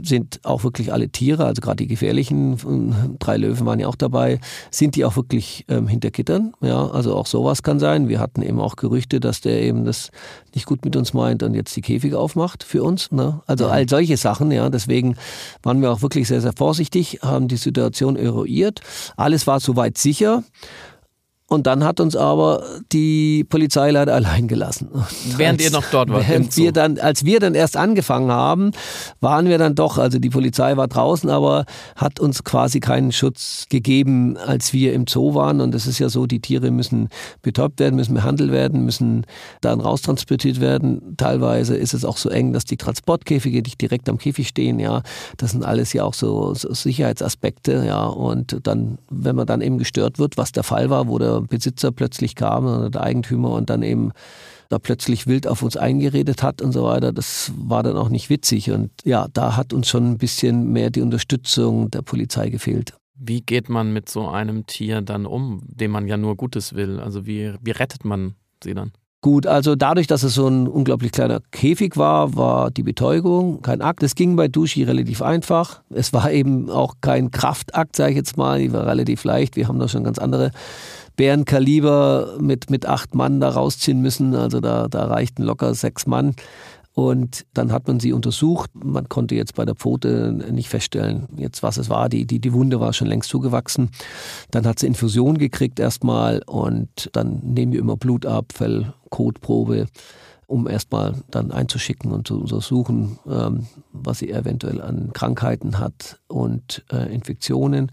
sind 0.04 0.40
auch 0.44 0.64
wirklich 0.64 0.94
alle 0.94 1.10
Tiere, 1.10 1.46
also 1.46 1.62
gerade 1.62 1.78
die 1.78 1.88
gefährlichen, 1.88 3.18
drei 3.20 3.38
Löwen 3.38 3.66
waren 3.66 3.80
ja 3.80 3.88
auch 3.88 3.96
dabei, 3.96 4.40
sind 4.72 4.96
die 4.96 5.06
auch 5.06 5.16
wirklich 5.16 5.66
ähm, 5.68 5.88
hinter 5.88 6.12
Gittern? 6.12 6.54
Ja, 6.62 6.88
also 6.88 7.16
auch 7.16 7.26
sowas 7.26 7.64
kann 7.64 7.80
sein. 7.80 8.08
Wir 8.08 8.20
hatten 8.20 8.42
eben 8.42 8.60
auch 8.60 8.76
Gerüchte, 8.76 9.20
dass 9.20 9.42
der 9.42 9.62
eben 9.62 9.86
das 9.86 10.12
nicht 10.54 10.66
gut 10.66 10.86
mit 10.86 10.96
uns 10.96 11.14
meint 11.14 11.44
und 11.44 11.54
jetzt 11.54 11.76
die 11.76 11.82
Käfige 11.82 12.20
aufmacht 12.20 12.64
für 12.64 12.84
uns. 12.84 13.12
Ne? 13.12 13.42
Also 13.48 13.68
all 13.68 13.88
solche 13.88 14.18
Sachen, 14.18 14.52
ja. 14.52 14.70
Deswegen 14.70 15.16
waren 15.64 15.82
wir 15.82 15.92
auch 15.92 16.02
wirklich 16.02 16.28
sehr, 16.28 16.42
sehr 16.42 16.54
vorsichtig, 16.54 17.20
haben 17.22 17.48
die 17.48 17.58
Situation 17.58 18.16
eruiert. 18.16 18.82
Alles 19.18 19.48
war 19.48 19.60
soweit 19.60 19.98
sicher. 19.98 20.44
Und 21.50 21.66
dann 21.66 21.84
hat 21.84 22.00
uns 22.00 22.16
aber 22.16 22.64
die 22.92 23.44
Polizei 23.44 23.90
leider 23.90 24.14
allein 24.20 24.48
gelassen. 24.48 24.90
Während 25.36 25.60
als, 25.60 25.70
ihr 25.70 25.72
noch 25.72 25.90
dort 25.92 26.10
wart. 26.10 26.30
Während 26.30 26.56
wir 26.56 26.72
dann, 26.72 27.00
als 27.00 27.26
wir 27.26 27.40
dann 27.40 27.56
erst 27.56 27.76
angefangen 27.76 28.32
haben, 28.32 28.72
waren 29.20 29.48
wir 29.48 29.58
dann 29.58 29.74
doch, 29.74 29.98
also 29.98 30.20
die 30.20 30.30
Polizei 30.30 30.78
war 30.78 30.88
draußen, 30.88 31.30
aber 31.30 31.66
hat 31.96 32.20
uns 32.20 32.44
quasi 32.44 32.80
keinen 32.80 33.12
Schutz 33.12 33.66
gegeben, 33.68 34.38
als 34.38 34.74
wir 34.74 34.94
im 34.94 35.08
Zoo 35.08 35.34
waren. 35.34 35.60
Und 35.60 35.74
es 35.74 35.88
ist 35.88 35.98
ja 35.98 36.10
so, 36.10 36.28
die 36.28 36.40
Tiere 36.40 36.70
müssen 36.70 37.10
betäubt 37.42 37.80
werden, 37.80 37.96
müssen 37.96 38.14
behandelt 38.14 38.52
werden, 38.52 38.86
müssen 38.86 39.26
dann 39.62 39.82
raustransportiert 39.82 40.62
werden. 40.62 41.16
Teilweise 41.18 41.76
ist 41.76 41.96
es 41.96 42.06
auch 42.06 42.18
so 42.18 42.30
eng, 42.30 42.54
dass 42.54 42.66
die 42.66 42.78
Transportkäfige 42.78 43.64
nicht 43.64 43.82
direkt 43.82 44.08
am 44.08 44.20
Käfig 44.20 44.48
stehen. 44.48 44.80
Ja, 44.80 45.02
das 45.38 45.52
sind 45.52 45.66
alles 45.66 45.94
ja 45.94 46.04
auch 46.04 46.14
so, 46.14 46.54
so 46.54 46.72
Sicherheitsaspekte. 46.72 47.84
Ja, 47.88 48.06
und 48.06 48.60
dann, 48.68 49.00
wenn 49.10 49.36
man 49.36 49.48
dann 49.48 49.62
eben 49.62 49.80
gestört 49.80 50.20
wird, 50.20 50.38
was 50.38 50.52
der 50.52 50.64
Fall 50.64 50.92
war, 50.92 51.08
wo 51.08 51.18
der 51.18 51.39
Besitzer 51.48 51.92
plötzlich 51.92 52.36
kam, 52.36 52.66
oder 52.66 52.90
der 52.90 53.02
Eigentümer 53.02 53.52
und 53.52 53.70
dann 53.70 53.84
eben 53.84 54.12
da 54.70 54.78
plötzlich 54.78 55.28
wild 55.28 55.48
auf 55.48 55.64
uns 55.64 55.76
eingeredet 55.76 56.44
hat 56.44 56.62
und 56.62 56.72
so 56.72 56.84
weiter. 56.84 57.12
Das 57.12 57.52
war 57.58 57.84
dann 57.84 57.98
auch 57.98 58.10
nicht 58.10 58.30
witzig. 58.30 58.72
Und 58.72 58.92
ja, 59.04 59.28
da 59.34 59.58
hat 59.58 59.74
uns 59.74 59.88
schon 59.88 60.12
ein 60.12 60.18
bisschen 60.18 60.72
mehr 60.72 60.92
die 60.92 61.02
Unterstützung 61.02 61.90
der 61.90 62.04
Polizei 62.04 62.50
gefehlt. 62.50 62.94
Wie 63.16 63.42
geht 63.42 63.68
man 63.68 63.92
mit 63.92 64.08
so 64.10 64.30
einem 64.30 64.66
Tier 64.66 65.02
dann 65.02 65.26
um, 65.26 65.62
dem 65.66 65.92
man 65.92 66.08
ja 66.08 66.18
nur 66.18 66.38
Gutes 66.38 66.76
will? 66.76 67.00
Also 67.00 67.26
wie, 67.26 67.54
wie 67.62 67.72
rettet 67.72 68.06
man 68.06 68.36
sie 68.64 68.74
dann? 68.74 68.92
Gut, 69.22 69.46
also 69.46 69.76
dadurch, 69.76 70.08
dass 70.08 70.24
es 70.24 70.34
so 70.34 70.48
ein 70.48 70.66
unglaublich 70.66 71.12
kleiner 71.12 71.42
Käfig 71.52 71.98
war, 71.98 72.38
war 72.38 72.72
die 72.72 72.84
Betäubung 72.84 73.62
kein 73.62 73.82
Akt. 73.82 74.02
Es 74.02 74.16
ging 74.16 74.38
bei 74.38 74.48
Duschi 74.48 74.84
relativ 74.84 75.22
einfach. 75.22 75.82
Es 75.90 76.14
war 76.14 76.32
eben 76.32 76.70
auch 76.70 76.96
kein 77.02 77.30
Kraftakt, 77.30 77.98
sage 77.98 78.12
ich 78.12 78.16
jetzt 78.18 78.38
mal. 78.38 78.60
Die 78.60 78.72
war 78.72 78.88
relativ 78.88 79.26
leicht. 79.26 79.58
Wir 79.58 79.68
haben 79.68 79.78
da 79.78 79.90
schon 79.90 80.06
ganz 80.06 80.20
andere 80.20 80.52
Bärenkaliber 81.16 82.38
mit, 82.40 82.70
mit 82.70 82.86
acht 82.86 83.16
Mann 83.16 83.40
da 83.40 83.50
rausziehen 83.50 84.02
müssen. 84.02 84.36
Also 84.36 84.60
da, 84.60 84.88
da 84.88 85.06
reichten 85.06 85.44
locker 85.44 85.74
sechs 85.74 86.06
Mann. 86.06 86.36
Und 86.94 87.46
dann 87.54 87.72
hat 87.72 87.88
man 87.88 88.02
sie 88.02 88.12
untersucht. 88.12 88.72
Man 88.74 89.08
konnte 89.08 89.34
jetzt 89.34 89.56
bei 89.56 89.64
der 89.64 89.76
Pfote 89.76 90.34
nicht 90.52 90.68
feststellen, 90.68 91.28
jetzt 91.38 91.64
was 91.64 91.78
es 91.78 91.90
war. 91.90 92.10
Die, 92.10 92.26
die, 92.26 92.40
die 92.40 92.52
Wunde 92.52 92.82
war 92.82 92.92
schon 92.92 93.08
längst 93.08 93.30
zugewachsen. 93.30 93.90
Dann 94.52 94.66
hat 94.66 94.80
sie 94.80 94.88
Infusion 94.88 95.38
gekriegt 95.38 95.80
erstmal 95.80 96.42
und 96.46 97.10
dann 97.14 97.40
nehmen 97.42 97.72
wir 97.72 97.80
immer 97.80 97.96
Blut 97.96 98.26
ab, 98.26 98.52
Fell, 98.54 98.94
Kotprobe, 99.10 99.86
um 100.46 100.68
erstmal 100.68 101.14
dann 101.32 101.52
einzuschicken 101.52 102.12
und 102.12 102.28
zu 102.28 102.42
untersuchen, 102.42 103.20
ähm, 103.30 103.68
was 103.94 104.20
sie 104.20 104.32
eventuell 104.32 104.82
an 104.82 105.12
Krankheiten 105.14 105.80
hat 105.80 106.20
und 106.28 106.84
äh, 106.92 107.14
Infektionen. 107.14 107.92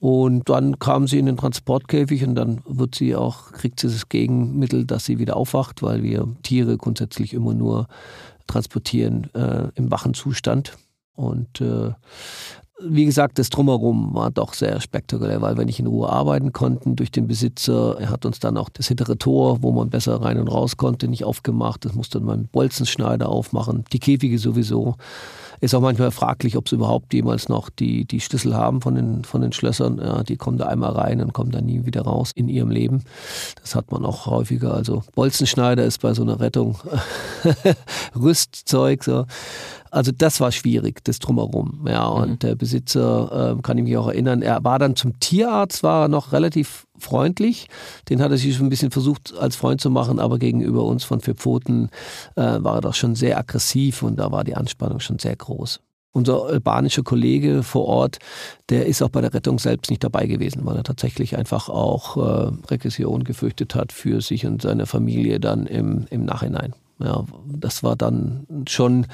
Und 0.00 0.48
dann 0.48 0.78
kam 0.78 1.08
sie 1.08 1.18
in 1.18 1.26
den 1.26 1.36
Transportkäfig 1.36 2.24
und 2.24 2.36
dann 2.36 2.62
wird 2.66 2.94
sie 2.94 3.16
auch, 3.16 3.50
kriegt 3.52 3.80
sie 3.80 3.88
das 3.88 4.08
Gegenmittel, 4.08 4.84
dass 4.84 5.04
sie 5.04 5.18
wieder 5.18 5.36
aufwacht, 5.36 5.82
weil 5.82 6.04
wir 6.04 6.28
Tiere 6.42 6.76
grundsätzlich 6.76 7.34
immer 7.34 7.52
nur 7.52 7.88
transportieren 8.46 9.32
äh, 9.34 9.68
im 9.74 9.90
wachen 9.90 10.14
Zustand. 10.14 10.78
Und 11.14 11.60
äh, 11.60 11.92
wie 12.80 13.04
gesagt, 13.04 13.38
das 13.38 13.50
Drumherum 13.50 14.14
war 14.14 14.30
doch 14.30 14.54
sehr 14.54 14.80
spektakulär, 14.80 15.42
weil 15.42 15.58
wir 15.58 15.64
nicht 15.64 15.80
in 15.80 15.86
Ruhe 15.86 16.08
arbeiten 16.08 16.52
konnten 16.52 16.94
durch 16.94 17.10
den 17.10 17.26
Besitzer. 17.26 17.96
Er 17.98 18.10
hat 18.10 18.24
uns 18.24 18.38
dann 18.38 18.56
auch 18.56 18.68
das 18.68 18.86
hintere 18.88 19.18
Tor, 19.18 19.62
wo 19.62 19.72
man 19.72 19.90
besser 19.90 20.22
rein 20.22 20.38
und 20.38 20.48
raus 20.48 20.76
konnte, 20.76 21.08
nicht 21.08 21.24
aufgemacht. 21.24 21.84
Das 21.84 21.94
musste 21.94 22.20
man 22.20 22.42
mit 22.42 22.52
Bolzenschneider 22.52 23.28
aufmachen. 23.28 23.84
Die 23.92 23.98
Käfige 23.98 24.38
sowieso. 24.38 24.94
Ist 25.60 25.74
auch 25.74 25.80
manchmal 25.80 26.12
fraglich, 26.12 26.56
ob 26.56 26.68
sie 26.68 26.76
überhaupt 26.76 27.12
jemals 27.12 27.48
noch 27.48 27.68
die, 27.68 28.04
die 28.04 28.20
Schlüssel 28.20 28.54
haben 28.54 28.80
von 28.80 28.94
den, 28.94 29.24
von 29.24 29.40
den 29.40 29.52
Schlössern. 29.52 29.98
Ja, 29.98 30.22
die 30.22 30.36
kommen 30.36 30.56
da 30.56 30.66
einmal 30.66 30.92
rein 30.92 31.20
und 31.20 31.32
kommen 31.32 31.50
dann 31.50 31.66
nie 31.66 31.84
wieder 31.84 32.02
raus 32.02 32.30
in 32.32 32.48
ihrem 32.48 32.70
Leben. 32.70 33.02
Das 33.60 33.74
hat 33.74 33.90
man 33.90 34.04
auch 34.04 34.26
häufiger. 34.26 34.72
Also 34.72 35.02
Bolzenschneider 35.16 35.84
ist 35.84 36.00
bei 36.00 36.14
so 36.14 36.22
einer 36.22 36.38
Rettung 36.38 36.76
Rüstzeug. 38.14 39.02
So. 39.02 39.26
Also 39.90 40.12
das 40.12 40.40
war 40.40 40.52
schwierig, 40.52 41.04
das 41.04 41.18
drumherum. 41.18 41.86
Ja, 41.88 42.06
und 42.06 42.30
mhm. 42.30 42.38
der 42.40 42.54
Besitzer, 42.54 43.56
äh, 43.58 43.62
kann 43.62 43.78
ich 43.78 43.84
mich 43.84 43.96
auch 43.96 44.08
erinnern, 44.08 44.42
er 44.42 44.62
war 44.64 44.78
dann 44.78 44.96
zum 44.96 45.18
Tierarzt, 45.20 45.82
war 45.82 46.08
noch 46.08 46.32
relativ 46.32 46.86
freundlich. 46.98 47.68
Den 48.08 48.20
hat 48.20 48.30
er 48.30 48.38
sich 48.38 48.56
schon 48.56 48.66
ein 48.66 48.70
bisschen 48.70 48.90
versucht 48.90 49.34
als 49.38 49.56
Freund 49.56 49.80
zu 49.80 49.90
machen, 49.90 50.18
aber 50.18 50.38
gegenüber 50.38 50.84
uns 50.84 51.04
von 51.04 51.20
Vier 51.20 51.34
Pfoten 51.34 51.90
äh, 52.36 52.42
war 52.42 52.76
er 52.76 52.80
doch 52.80 52.94
schon 52.94 53.14
sehr 53.14 53.38
aggressiv 53.38 54.02
und 54.02 54.16
da 54.16 54.30
war 54.32 54.44
die 54.44 54.56
Anspannung 54.56 55.00
schon 55.00 55.18
sehr 55.18 55.36
groß. 55.36 55.80
Unser 56.12 56.46
albanischer 56.46 57.02
Kollege 57.02 57.62
vor 57.62 57.84
Ort, 57.84 58.18
der 58.70 58.86
ist 58.86 59.02
auch 59.02 59.10
bei 59.10 59.20
der 59.20 59.34
Rettung 59.34 59.58
selbst 59.58 59.90
nicht 59.90 60.02
dabei 60.02 60.26
gewesen, 60.26 60.64
weil 60.64 60.76
er 60.76 60.82
tatsächlich 60.82 61.36
einfach 61.36 61.68
auch 61.68 62.16
äh, 62.16 62.50
Regression 62.70 63.24
gefürchtet 63.24 63.74
hat 63.74 63.92
für 63.92 64.20
sich 64.20 64.46
und 64.46 64.62
seine 64.62 64.86
Familie 64.86 65.38
dann 65.38 65.66
im, 65.66 66.06
im 66.10 66.24
Nachhinein. 66.24 66.74
Ja, 66.98 67.24
das 67.46 67.82
war 67.82 67.96
dann 67.96 68.46
schon 68.68 69.06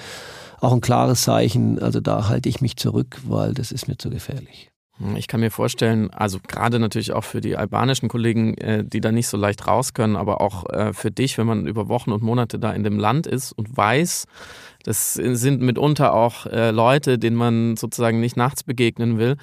auch 0.60 0.72
ein 0.72 0.80
klares 0.80 1.22
Zeichen. 1.22 1.78
Also 1.78 2.00
da 2.00 2.28
halte 2.28 2.48
ich 2.48 2.60
mich 2.60 2.76
zurück, 2.76 3.20
weil 3.26 3.52
das 3.54 3.72
ist 3.72 3.88
mir 3.88 3.96
zu 3.98 4.10
gefährlich. 4.10 4.70
Ich 5.16 5.26
kann 5.26 5.40
mir 5.40 5.50
vorstellen, 5.50 6.10
also 6.10 6.38
gerade 6.46 6.78
natürlich 6.78 7.12
auch 7.12 7.24
für 7.24 7.40
die 7.40 7.56
albanischen 7.56 8.08
Kollegen, 8.08 8.56
äh, 8.58 8.84
die 8.84 9.00
da 9.00 9.10
nicht 9.10 9.26
so 9.26 9.36
leicht 9.36 9.66
raus 9.66 9.92
können, 9.92 10.14
aber 10.14 10.40
auch 10.40 10.70
äh, 10.70 10.92
für 10.92 11.10
dich, 11.10 11.36
wenn 11.36 11.48
man 11.48 11.66
über 11.66 11.88
Wochen 11.88 12.12
und 12.12 12.22
Monate 12.22 12.60
da 12.60 12.72
in 12.72 12.84
dem 12.84 13.00
Land 13.00 13.26
ist 13.26 13.50
und 13.50 13.76
weiß, 13.76 14.26
das 14.84 15.14
sind 15.14 15.62
mitunter 15.62 16.14
auch 16.14 16.46
äh, 16.46 16.70
Leute, 16.70 17.18
denen 17.18 17.36
man 17.36 17.76
sozusagen 17.76 18.20
nicht 18.20 18.36
nachts 18.36 18.62
begegnen 18.62 19.18
will. 19.18 19.36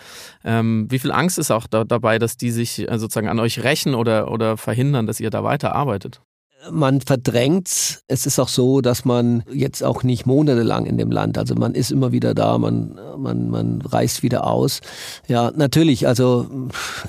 Ähm, 0.45 0.87
wie 0.89 0.99
viel 0.99 1.11
Angst 1.11 1.37
ist 1.37 1.51
auch 1.51 1.67
da, 1.67 1.83
dabei, 1.83 2.17
dass 2.17 2.37
die 2.37 2.51
sich 2.51 2.87
sozusagen 2.89 3.27
an 3.27 3.39
euch 3.39 3.61
rächen 3.61 3.93
oder, 3.93 4.31
oder 4.31 4.55
verhindern, 4.55 5.05
dass 5.05 5.19
ihr 5.19 5.31
da 5.31 5.43
weiterarbeitet? 5.43 6.21
Man 6.69 7.01
verdrängt. 7.01 8.01
Es 8.07 8.25
ist 8.25 8.39
auch 8.39 8.47
so, 8.47 8.81
dass 8.81 9.05
man 9.05 9.43
jetzt 9.51 9.83
auch 9.83 10.03
nicht 10.03 10.25
monatelang 10.25 10.85
in 10.85 10.97
dem 10.97 11.11
Land, 11.11 11.37
also 11.37 11.55
man 11.55 11.73
ist 11.73 11.91
immer 11.91 12.11
wieder 12.11 12.33
da, 12.33 12.57
man, 12.57 12.99
man, 13.17 13.49
man 13.49 13.81
reist 13.81 14.23
wieder 14.23 14.45
aus. 14.45 14.81
Ja, 15.27 15.51
natürlich, 15.55 16.07
also 16.07 16.47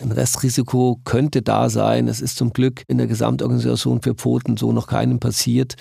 ein 0.00 0.12
Restrisiko 0.12 1.00
könnte 1.04 1.42
da 1.42 1.68
sein. 1.68 2.08
Es 2.08 2.20
ist 2.20 2.36
zum 2.36 2.52
Glück 2.52 2.82
in 2.88 2.98
der 2.98 3.06
Gesamtorganisation 3.06 4.00
für 4.00 4.14
Pfoten 4.14 4.56
so 4.56 4.72
noch 4.72 4.86
keinem 4.86 5.18
passiert. 5.18 5.74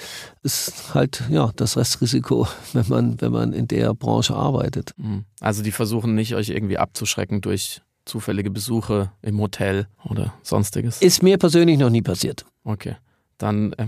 Es 0.44 0.68
ist 0.68 0.94
halt, 0.94 1.24
ja, 1.30 1.52
das 1.56 1.78
Restrisiko, 1.78 2.48
wenn 2.74 2.88
man, 2.90 3.22
wenn 3.22 3.32
man 3.32 3.54
in 3.54 3.68
der 3.68 3.94
Branche 3.94 4.36
arbeitet. 4.36 4.92
Mhm. 4.98 5.26
Also 5.40 5.64
die 5.64 5.72
versuchen 5.72 6.16
nicht, 6.16 6.36
euch 6.36 6.50
irgendwie 6.50 6.78
abzuschrecken 6.78 7.42
durch 7.42 7.82
zufällige 8.06 8.50
Besuche 8.50 9.12
im 9.22 9.40
Hotel 9.40 9.88
oder 10.04 10.34
sonstiges? 10.42 11.02
Ist 11.02 11.22
mir 11.22 11.38
persönlich 11.38 11.78
noch 11.78 11.92
nie 11.92 12.02
passiert. 12.02 12.46
Okay 12.64 12.96
dann 13.42 13.74
äh, 13.74 13.88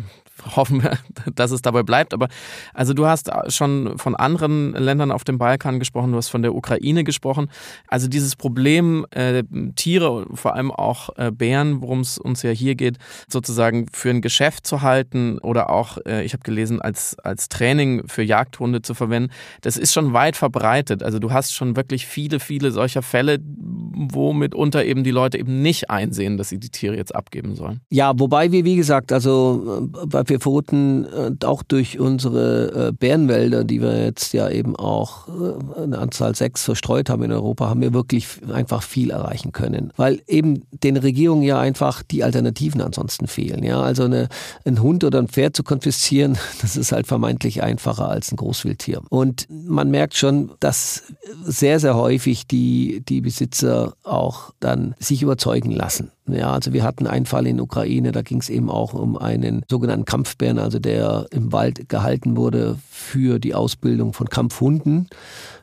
hoffen 0.56 0.84
wir, 0.84 0.98
dass 1.36 1.52
es 1.52 1.62
dabei 1.62 1.84
bleibt. 1.84 2.14
Aber 2.14 2.28
also 2.74 2.94
du 2.94 3.06
hast 3.06 3.32
schon 3.48 3.98
von 3.98 4.16
anderen 4.16 4.74
Ländern 4.74 5.12
auf 5.12 5.24
dem 5.24 5.38
Balkan 5.38 5.80
gesprochen, 5.80 6.12
du 6.12 6.18
hast 6.18 6.30
von 6.30 6.42
der 6.42 6.56
Ukraine 6.56 7.04
gesprochen. 7.04 7.50
Also 7.88 8.08
dieses 8.08 8.36
Problem, 8.36 9.06
äh, 9.12 9.44
Tiere, 9.76 10.26
vor 10.34 10.56
allem 10.56 10.72
auch 10.72 11.10
äh, 11.18 11.32
Bären, 11.32 11.82
worum 11.82 12.02
es 12.02 12.18
uns 12.18 12.42
ja 12.42 12.52
hier 12.52 12.76
geht, 12.76 12.98
sozusagen 13.28 13.88
für 13.92 14.10
ein 14.10 14.22
Geschäft 14.22 14.68
zu 14.68 14.82
halten 14.82 15.38
oder 15.40 15.70
auch, 15.70 15.98
äh, 16.06 16.24
ich 16.24 16.34
habe 16.34 16.44
gelesen, 16.44 16.82
als, 16.82 17.18
als 17.20 17.50
Training 17.50 18.08
für 18.08 18.24
Jagdhunde 18.24 18.82
zu 18.82 18.94
verwenden, 18.94 19.32
das 19.62 19.78
ist 19.78 19.94
schon 19.94 20.14
weit 20.14 20.36
verbreitet. 20.36 21.04
Also 21.04 21.20
du 21.20 21.32
hast 21.32 21.54
schon 21.54 21.76
wirklich 21.76 22.08
viele, 22.08 22.40
viele 22.40 22.72
solcher 22.72 23.02
Fälle, 23.02 23.40
wo 23.42 24.34
mitunter 24.34 24.84
eben 24.86 25.04
die 25.04 25.12
Leute 25.12 25.38
eben 25.38 25.62
nicht 25.62 25.90
einsehen, 25.90 26.38
dass 26.38 26.50
sie 26.50 26.60
die 26.60 26.70
Tiere 26.70 26.96
jetzt 26.96 27.16
abgeben 27.16 27.56
sollen. 27.56 27.82
Ja, 27.90 28.14
wobei 28.18 28.52
wir, 28.52 28.66
wie 28.66 28.76
gesagt, 28.76 29.12
also 29.12 29.90
bei 30.08 30.23
Pfoten 30.26 31.06
äh, 31.06 31.46
auch 31.46 31.64
durch 31.64 32.00
unsere 32.00 32.90
äh, 32.90 32.92
Bärenwälder, 32.92 33.64
die 33.64 33.82
wir 33.82 34.04
jetzt 34.04 34.34
ja 34.34 34.50
eben 34.50 34.76
auch 34.76 35.28
äh, 35.28 35.82
eine 35.82 35.98
Anzahl 35.98 36.36
sechs 36.36 36.64
verstreut 36.64 37.10
haben 37.10 37.24
in 37.24 37.32
Europa, 37.32 37.70
haben 37.70 37.82
wir 37.82 37.94
wirklich 37.94 38.28
einfach 38.52 38.84
viel 38.84 39.12
erreichen 39.12 39.52
können. 39.52 39.92
Weil 39.96 40.22
eben 40.28 40.64
den 40.72 40.98
Regierungen 40.98 41.44
ja 41.44 41.60
einfach 41.60 42.04
die 42.04 42.24
Alternativen 42.24 42.82
ansonsten 42.82 43.28
fehlen. 43.28 43.64
Ja, 43.64 43.82
also 43.82 44.04
eine, 44.04 44.30
ein 44.66 44.82
Hund 44.82 45.04
oder 45.04 45.20
ein 45.20 45.28
Pferd 45.28 45.56
zu 45.56 45.64
konfiszieren, 45.64 46.38
das 46.62 46.76
ist 46.76 46.92
halt 46.92 47.08
vermeintlich 47.08 47.64
einfacher 47.64 48.10
als 48.10 48.32
ein 48.32 48.38
Großwildtier. 48.38 49.02
Und 49.10 49.48
man 49.50 49.92
merkt 49.92 50.16
schon, 50.16 50.52
dass 50.60 51.04
sehr, 51.44 51.80
sehr 51.80 51.96
häufig 51.96 52.48
die, 52.48 53.04
die 53.08 53.22
Besitzer 53.22 53.94
auch 54.04 54.52
dann 54.60 54.96
sich 55.00 55.22
überzeugen 55.22 55.72
lassen. 55.72 56.12
Ja, 56.28 56.54
also 56.54 56.72
wir 56.72 56.84
hatten 56.84 57.06
einen 57.06 57.26
Fall 57.26 57.46
in 57.48 57.60
Ukraine, 57.60 58.14
da 58.14 58.22
ging 58.22 58.40
es 58.40 58.50
eben 58.50 58.70
auch 58.70 58.94
um 58.94 59.18
einen 59.18 59.64
sogenannten 59.70 60.06
Kampfbären, 60.14 60.60
also 60.60 60.78
der 60.78 61.26
im 61.32 61.52
Wald 61.52 61.90
gehalten 61.90 62.38
wurde 62.38 62.78
für 62.88 63.40
die 63.40 63.56
Ausbildung 63.56 64.14
von 64.14 64.30
Kampfhunden. 64.30 65.08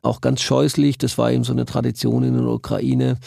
Auch 0.03 0.21
ganz 0.21 0.41
scheußlich, 0.41 0.99
das 0.99 1.19
war 1.19 1.31
eben 1.31 1.45
so 1.45 1.53
eine 1.53 1.67
Tradition 1.67 2.25
in 2.25 2.35
der 2.35 2.47
Ukraine. 2.47 3.19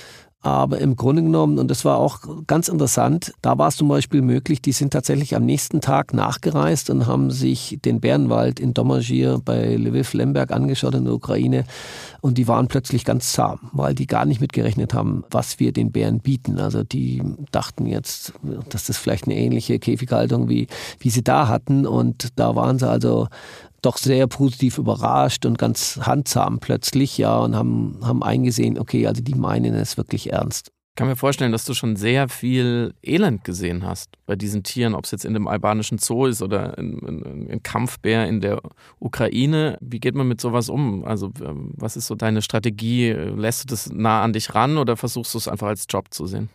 Aber 0.44 0.80
im 0.80 0.98
Grunde 0.98 1.24
genommen, 1.24 1.58
und 1.58 1.72
das 1.72 1.86
war 1.86 1.98
auch 1.98 2.20
ganz 2.48 2.68
interessant, 2.68 3.34
da 3.42 3.58
war 3.58 3.70
es 3.70 3.78
zum 3.78 3.88
Beispiel 3.88 4.22
möglich, 4.22 4.62
die 4.62 4.74
sind 4.74 4.92
tatsächlich 4.92 5.38
am 5.38 5.46
nächsten 5.46 5.80
Tag 5.80 6.14
nachgereist 6.14 6.90
und 6.90 7.08
haben 7.08 7.32
sich 7.32 7.80
den 7.86 8.02
Bärenwald 8.02 8.60
in 8.60 8.74
Domagir 8.74 9.40
bei 9.44 9.78
Lviv-Lemberg 9.78 10.52
angeschaut 10.52 10.96
in 10.96 11.06
der 11.06 11.14
Ukraine. 11.14 11.64
Und 12.20 12.38
die 12.38 12.50
waren 12.50 12.68
plötzlich 12.68 13.06
ganz 13.06 13.32
zahm, 13.32 13.70
weil 13.72 13.96
die 13.96 14.06
gar 14.06 14.26
nicht 14.26 14.42
mitgerechnet 14.42 14.94
haben, 14.94 15.24
was 15.32 15.62
wir 15.62 15.72
den 15.72 15.94
Bären 15.94 16.20
bieten. 16.20 16.60
Also 16.60 16.84
die 16.84 17.24
dachten 17.52 17.86
jetzt, 17.86 18.34
dass 18.68 18.88
das 18.88 18.98
vielleicht 18.98 19.26
eine 19.26 19.38
ähnliche 19.38 19.80
Käfighaltung 19.80 20.50
wie, 20.50 20.68
wie 21.00 21.10
sie 21.10 21.24
da 21.24 21.48
hatten. 21.48 21.88
Und 21.88 22.38
da 22.38 22.54
waren 22.54 22.80
sie 22.80 22.90
also 22.90 23.30
doch 23.84 23.98
sehr 23.98 24.28
positiv 24.28 24.78
überrascht 24.78 25.46
und 25.46 25.58
ganz 25.58 26.00
handsam 26.02 26.60
plötzlich, 26.60 27.18
ja, 27.18 27.38
und 27.38 27.56
haben, 27.56 28.00
haben 28.02 28.24
eingesehen, 28.24 28.80
okay, 28.80 29.08
also 29.08 29.22
die 29.22 29.36
meinen 29.36 29.76
es 29.76 29.98
wirklich 29.98 30.32
ernst. 30.32 30.72
Ich 30.94 30.98
kann 30.98 31.08
mir 31.08 31.16
vorstellen, 31.16 31.52
dass 31.52 31.66
du 31.66 31.74
schon 31.74 31.96
sehr 31.96 32.30
viel 32.30 32.94
Elend 33.02 33.44
gesehen 33.44 33.84
hast 33.84 34.12
bei 34.28 34.36
diesen 34.36 34.62
Tieren, 34.62 34.94
ob 34.94 35.06
es 35.06 35.12
jetzt 35.12 35.26
in 35.26 35.34
dem 35.34 35.48
albanischen 35.48 35.98
Zoo 35.98 36.28
ist 36.28 36.44
oder 36.44 36.78
in, 36.78 37.00
in, 37.00 37.48
in, 37.48 37.64
Kampfbär 37.64 38.28
in 38.28 38.42
der 38.42 38.62
Ukraine. 39.00 39.80
Wie 39.82 40.00
geht 40.00 40.14
man 40.14 40.28
mit 40.28 40.40
sowas 40.40 40.70
um? 40.70 41.04
Also, 41.04 41.32
ähm, 41.44 41.74
was 41.78 41.98
ist 41.98 42.06
so 42.06 42.14
deine 42.14 42.44
Strategie? 42.44 43.10
Lässt 43.10 43.64
du 43.64 43.68
das 43.70 43.90
nah 43.92 44.22
an 44.22 44.34
dich 44.34 44.54
ran 44.54 44.78
oder 44.78 44.96
versuchst 44.96 45.34
du 45.34 45.40
es 45.40 45.48
einfach 45.48 45.66
als 45.66 45.88
Job 45.90 46.14
zu 46.14 46.28
sehen? 46.28 46.50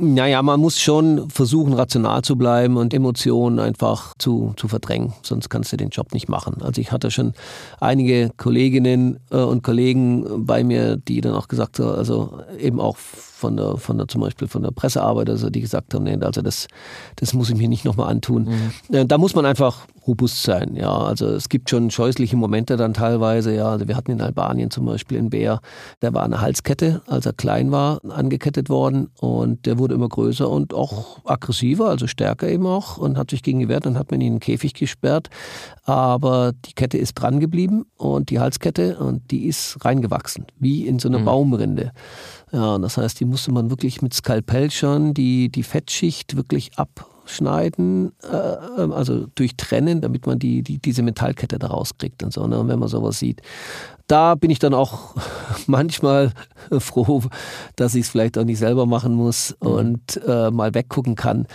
Naja, 0.00 0.40
man 0.42 0.60
muss 0.60 0.80
schon 0.80 1.28
versuchen, 1.28 1.72
rational 1.72 2.22
zu 2.22 2.36
bleiben 2.36 2.76
und 2.76 2.94
Emotionen 2.94 3.58
einfach 3.58 4.14
zu, 4.16 4.52
zu 4.56 4.68
verdrängen. 4.68 5.12
Sonst 5.22 5.48
kannst 5.48 5.72
du 5.72 5.76
den 5.76 5.88
Job 5.88 6.14
nicht 6.14 6.28
machen. 6.28 6.62
Also 6.62 6.80
ich 6.80 6.92
hatte 6.92 7.10
schon 7.10 7.32
einige 7.80 8.30
Kolleginnen 8.36 9.18
äh, 9.32 9.38
und 9.38 9.64
Kollegen 9.64 10.46
bei 10.46 10.62
mir, 10.62 10.96
die 10.96 11.20
dann 11.20 11.34
auch 11.34 11.48
gesagt 11.48 11.80
haben, 11.80 11.98
also 11.98 12.38
eben 12.60 12.80
auch 12.80 12.96
von 13.38 13.56
der, 13.56 13.76
von 13.76 13.98
der 13.98 14.08
zum 14.08 14.20
Beispiel 14.20 14.48
von 14.48 14.62
der 14.62 14.72
Pressearbeit, 14.72 15.30
also 15.30 15.48
die 15.48 15.60
gesagt 15.60 15.94
haben, 15.94 16.04
nee, 16.04 16.18
also 16.20 16.42
das, 16.42 16.66
das 17.16 17.34
muss 17.34 17.50
ich 17.50 17.56
mir 17.56 17.68
nicht 17.68 17.84
nochmal 17.84 18.10
antun. 18.10 18.48
Mhm. 18.88 18.94
Äh, 18.94 19.06
da 19.06 19.16
muss 19.16 19.34
man 19.34 19.46
einfach 19.46 19.86
robust 20.08 20.42
sein. 20.42 20.74
Ja, 20.74 20.90
also 20.90 21.26
es 21.26 21.48
gibt 21.48 21.70
schon 21.70 21.90
scheußliche 21.90 22.36
Momente 22.36 22.76
dann 22.76 22.94
teilweise. 22.94 23.54
Ja, 23.54 23.70
also 23.70 23.86
wir 23.86 23.96
hatten 23.96 24.10
in 24.10 24.20
Albanien 24.20 24.70
zum 24.70 24.86
Beispiel 24.86 25.18
einen 25.18 25.30
Bär, 25.30 25.60
der 26.02 26.14
war 26.14 26.24
eine 26.24 26.40
Halskette, 26.40 27.02
als 27.06 27.26
er 27.26 27.34
klein 27.34 27.70
war, 27.70 28.00
angekettet 28.08 28.70
worden 28.70 29.10
und 29.20 29.66
der 29.66 29.78
wurde 29.78 29.94
immer 29.94 30.08
größer 30.08 30.48
und 30.48 30.74
auch 30.74 31.18
aggressiver, 31.24 31.88
also 31.90 32.06
stärker 32.06 32.48
eben 32.48 32.66
auch 32.66 32.96
und 32.96 33.18
hat 33.18 33.30
sich 33.30 33.42
gegen 33.42 33.60
gewehrt. 33.60 33.86
Dann 33.86 33.98
hat 33.98 34.10
man 34.10 34.20
ihn 34.20 34.26
in 34.26 34.32
den 34.34 34.40
Käfig 34.40 34.74
gesperrt, 34.74 35.28
aber 35.84 36.52
die 36.64 36.72
Kette 36.72 36.98
ist 36.98 37.14
dran 37.14 37.38
geblieben 37.38 37.84
und 37.96 38.30
die 38.30 38.40
Halskette 38.40 38.98
und 38.98 39.30
die 39.30 39.46
ist 39.46 39.84
reingewachsen, 39.84 40.46
wie 40.58 40.86
in 40.86 40.98
so 40.98 41.08
eine 41.08 41.18
mhm. 41.18 41.24
Baumrinde. 41.26 41.92
Ja, 42.52 42.78
das 42.78 42.96
heißt, 42.96 43.20
die 43.20 43.24
musste 43.24 43.52
man 43.52 43.70
wirklich 43.70 44.00
mit 44.02 44.14
Skalpell 44.14 44.70
schon 44.70 45.14
die, 45.14 45.50
die 45.50 45.62
Fettschicht 45.62 46.36
wirklich 46.36 46.78
ab 46.78 47.06
schneiden, 47.28 48.12
äh, 48.22 48.82
ähm, 48.82 48.92
also 48.92 49.26
durchtrennen, 49.34 50.00
damit 50.00 50.26
man 50.26 50.38
die, 50.38 50.62
die, 50.62 50.78
diese 50.78 51.02
Metallkette 51.02 51.58
da 51.58 51.68
rauskriegt 51.68 52.22
und 52.22 52.32
so. 52.32 52.46
Ne? 52.46 52.58
Und 52.58 52.68
wenn 52.68 52.78
man 52.78 52.88
sowas 52.88 53.18
sieht, 53.18 53.42
da 54.06 54.34
bin 54.34 54.50
ich 54.50 54.58
dann 54.58 54.74
auch 54.74 55.14
manchmal 55.66 56.32
froh, 56.78 57.22
dass 57.76 57.94
ich 57.94 58.02
es 58.02 58.08
vielleicht 58.08 58.38
auch 58.38 58.44
nicht 58.44 58.58
selber 58.58 58.86
machen 58.86 59.14
muss 59.14 59.54
mhm. 59.60 59.68
und 59.68 60.20
äh, 60.26 60.50
mal 60.50 60.74
weggucken 60.74 61.14
kann. 61.14 61.46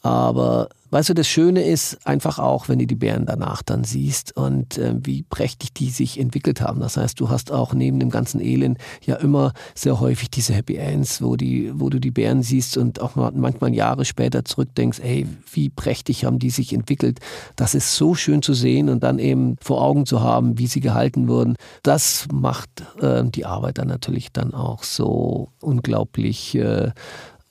Aber 0.00 0.68
weißt 0.90 1.10
du, 1.10 1.14
das 1.14 1.28
Schöne 1.28 1.62
ist 1.64 2.06
einfach 2.06 2.38
auch, 2.38 2.68
wenn 2.68 2.78
du 2.78 2.86
die 2.86 2.94
Bären 2.94 3.26
danach 3.26 3.62
dann 3.62 3.84
siehst 3.84 4.36
und 4.36 4.78
äh, 4.78 4.94
wie 4.98 5.22
prächtig 5.22 5.72
die 5.72 5.90
sich 5.90 6.18
entwickelt 6.18 6.60
haben. 6.60 6.80
Das 6.80 6.96
heißt, 6.96 7.18
du 7.20 7.28
hast 7.28 7.52
auch 7.52 7.74
neben 7.74 8.00
dem 8.00 8.10
ganzen 8.10 8.40
Elend 8.40 8.78
ja 9.04 9.16
immer 9.16 9.52
sehr 9.74 10.00
häufig 10.00 10.30
diese 10.30 10.54
Happy 10.54 10.76
Ends, 10.76 11.22
wo, 11.22 11.36
die, 11.36 11.72
wo 11.74 11.90
du 11.90 11.98
die 11.98 12.10
Bären 12.10 12.42
siehst 12.42 12.76
und 12.76 13.00
auch 13.00 13.16
manchmal 13.16 13.74
Jahre 13.74 14.04
später 14.04 14.44
zurückdenkst, 14.44 15.00
ey, 15.00 15.26
wie 15.52 15.68
prächtig 15.68 16.24
haben 16.24 16.38
die 16.38 16.50
sich 16.50 16.72
entwickelt. 16.72 17.20
Das 17.56 17.74
ist 17.74 17.94
so 17.94 18.14
schön 18.14 18.42
zu 18.42 18.54
sehen 18.54 18.88
und 18.88 19.02
dann 19.02 19.18
eben 19.18 19.56
vor 19.60 19.82
Augen 19.82 20.06
zu 20.06 20.20
haben, 20.20 20.58
wie 20.58 20.66
sie 20.66 20.80
gehalten 20.80 21.28
wurden. 21.28 21.56
Das 21.82 22.26
macht 22.32 22.70
äh, 23.00 23.24
die 23.24 23.44
Arbeit 23.44 23.78
dann 23.78 23.88
natürlich 23.88 24.32
dann 24.32 24.54
auch 24.54 24.82
so 24.82 25.50
unglaublich 25.60 26.54
äh, 26.54 26.90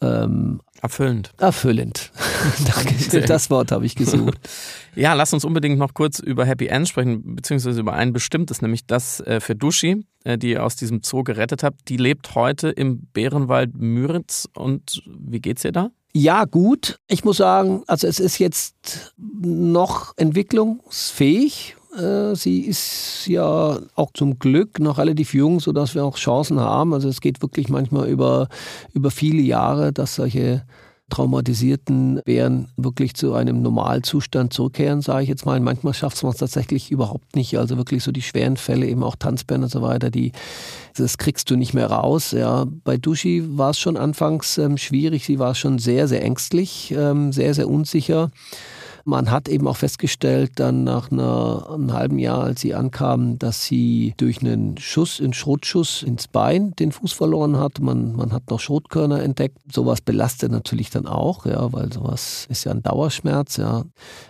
ähm, 0.01 0.59
Erfüllend. 0.81 1.31
Erfüllend. 1.37 2.11
Danke, 2.65 3.21
das 3.21 3.49
Wort 3.49 3.71
habe 3.71 3.85
ich 3.85 3.95
gesucht. 3.95 4.39
Ja, 4.95 5.13
lass 5.13 5.31
uns 5.31 5.45
unbedingt 5.45 5.77
noch 5.77 5.93
kurz 5.93 6.17
über 6.17 6.43
Happy 6.43 6.65
End 6.65 6.87
sprechen, 6.87 7.35
beziehungsweise 7.35 7.79
über 7.79 7.93
ein 7.93 8.13
bestimmtes, 8.13 8.63
nämlich 8.63 8.87
das 8.87 9.19
äh, 9.19 9.39
für 9.39 9.55
Dushi, 9.55 10.03
äh, 10.23 10.39
die 10.39 10.53
ihr 10.53 10.65
aus 10.65 10.75
diesem 10.75 11.03
Zoo 11.03 11.23
gerettet 11.23 11.61
habt. 11.61 11.87
Die 11.87 11.97
lebt 11.97 12.33
heute 12.33 12.69
im 12.69 13.01
Bärenwald 13.13 13.77
Müritz 13.77 14.47
und 14.55 15.03
wie 15.05 15.39
geht's 15.39 15.63
ihr 15.63 15.71
da? 15.71 15.91
Ja, 16.13 16.45
gut. 16.45 16.97
Ich 17.07 17.23
muss 17.23 17.37
sagen, 17.37 17.83
also 17.85 18.07
es 18.07 18.19
ist 18.19 18.39
jetzt 18.39 19.13
noch 19.17 20.13
entwicklungsfähig 20.17 21.75
äh, 21.95 22.35
sie 22.35 22.61
ist 22.61 23.27
ja 23.27 23.79
auch 23.95 24.11
zum 24.13 24.39
Glück 24.39 24.79
noch 24.79 24.97
relativ 24.97 25.33
jung, 25.33 25.59
sodass 25.59 25.95
wir 25.95 26.05
auch 26.05 26.17
Chancen 26.17 26.59
haben. 26.59 26.93
Also 26.93 27.09
es 27.09 27.21
geht 27.21 27.41
wirklich 27.41 27.69
manchmal 27.69 28.07
über, 28.07 28.49
über 28.93 29.11
viele 29.11 29.41
Jahre, 29.41 29.93
dass 29.93 30.15
solche 30.15 30.63
traumatisierten 31.09 32.21
Bären 32.25 32.67
wirklich 32.75 33.15
zu 33.15 33.33
einem 33.33 33.61
Normalzustand 33.61 34.51
zurückkehren, 34.51 35.01
sage 35.01 35.23
ich 35.23 35.29
jetzt 35.29 35.45
mal. 35.45 35.59
Manchmal 35.59 35.93
schafft 35.93 36.21
man 36.23 36.33
es 36.33 36.39
tatsächlich 36.39 36.91
überhaupt 36.91 37.35
nicht. 37.35 37.57
Also 37.57 37.77
wirklich 37.77 38.03
so 38.03 38.11
die 38.11 38.21
schweren 38.21 38.57
Fälle, 38.57 38.87
eben 38.87 39.03
auch 39.03 39.15
Tanzbären 39.15 39.63
und 39.63 39.69
so 39.69 39.81
weiter, 39.81 40.09
die, 40.09 40.33
das 40.97 41.17
kriegst 41.17 41.49
du 41.49 41.55
nicht 41.55 41.73
mehr 41.73 41.87
raus. 41.87 42.31
Ja. 42.31 42.65
Bei 42.83 42.97
Dushi 42.97 43.43
war 43.57 43.69
es 43.69 43.79
schon 43.79 43.95
anfangs 43.95 44.57
ähm, 44.57 44.77
schwierig. 44.77 45.25
Sie 45.25 45.39
war 45.39 45.55
schon 45.55 45.79
sehr, 45.79 46.07
sehr 46.07 46.23
ängstlich, 46.23 46.93
ähm, 46.97 47.31
sehr, 47.31 47.53
sehr 47.53 47.69
unsicher. 47.69 48.29
Man 49.07 49.31
hat 49.31 49.47
eben 49.47 49.69
auch 49.69 49.77
festgestellt, 49.77 50.51
dann 50.55 50.83
nach 50.83 51.11
einer, 51.13 51.69
einem 51.71 51.93
halben 51.93 52.19
Jahr, 52.19 52.43
als 52.43 52.59
sie 52.59 52.75
ankam, 52.75 53.39
dass 53.39 53.63
sie 53.63 54.13
durch 54.17 54.41
einen 54.41 54.77
Schuss, 54.77 55.21
einen 55.21 55.31
Schrotschuss 55.31 56.03
ins 56.03 56.27
Bein 56.27 56.75
den 56.75 56.91
Fuß 56.91 57.13
verloren 57.13 57.57
hat. 57.57 57.79
Man, 57.79 58.17
man 58.17 58.33
hat 58.33 58.49
noch 58.49 58.59
Schrotkörner 58.59 59.23
entdeckt. 59.23 59.59
Sowas 59.71 60.01
belastet 60.01 60.51
natürlich 60.51 60.89
dann 60.89 61.07
auch, 61.07 61.45
ja, 61.45 61.71
weil 61.71 61.93
sowas 61.93 62.47
ist 62.49 62.65
ja 62.65 62.73
ein 62.73 62.83
Dauerschmerz, 62.83 63.55
ja. 63.55 63.85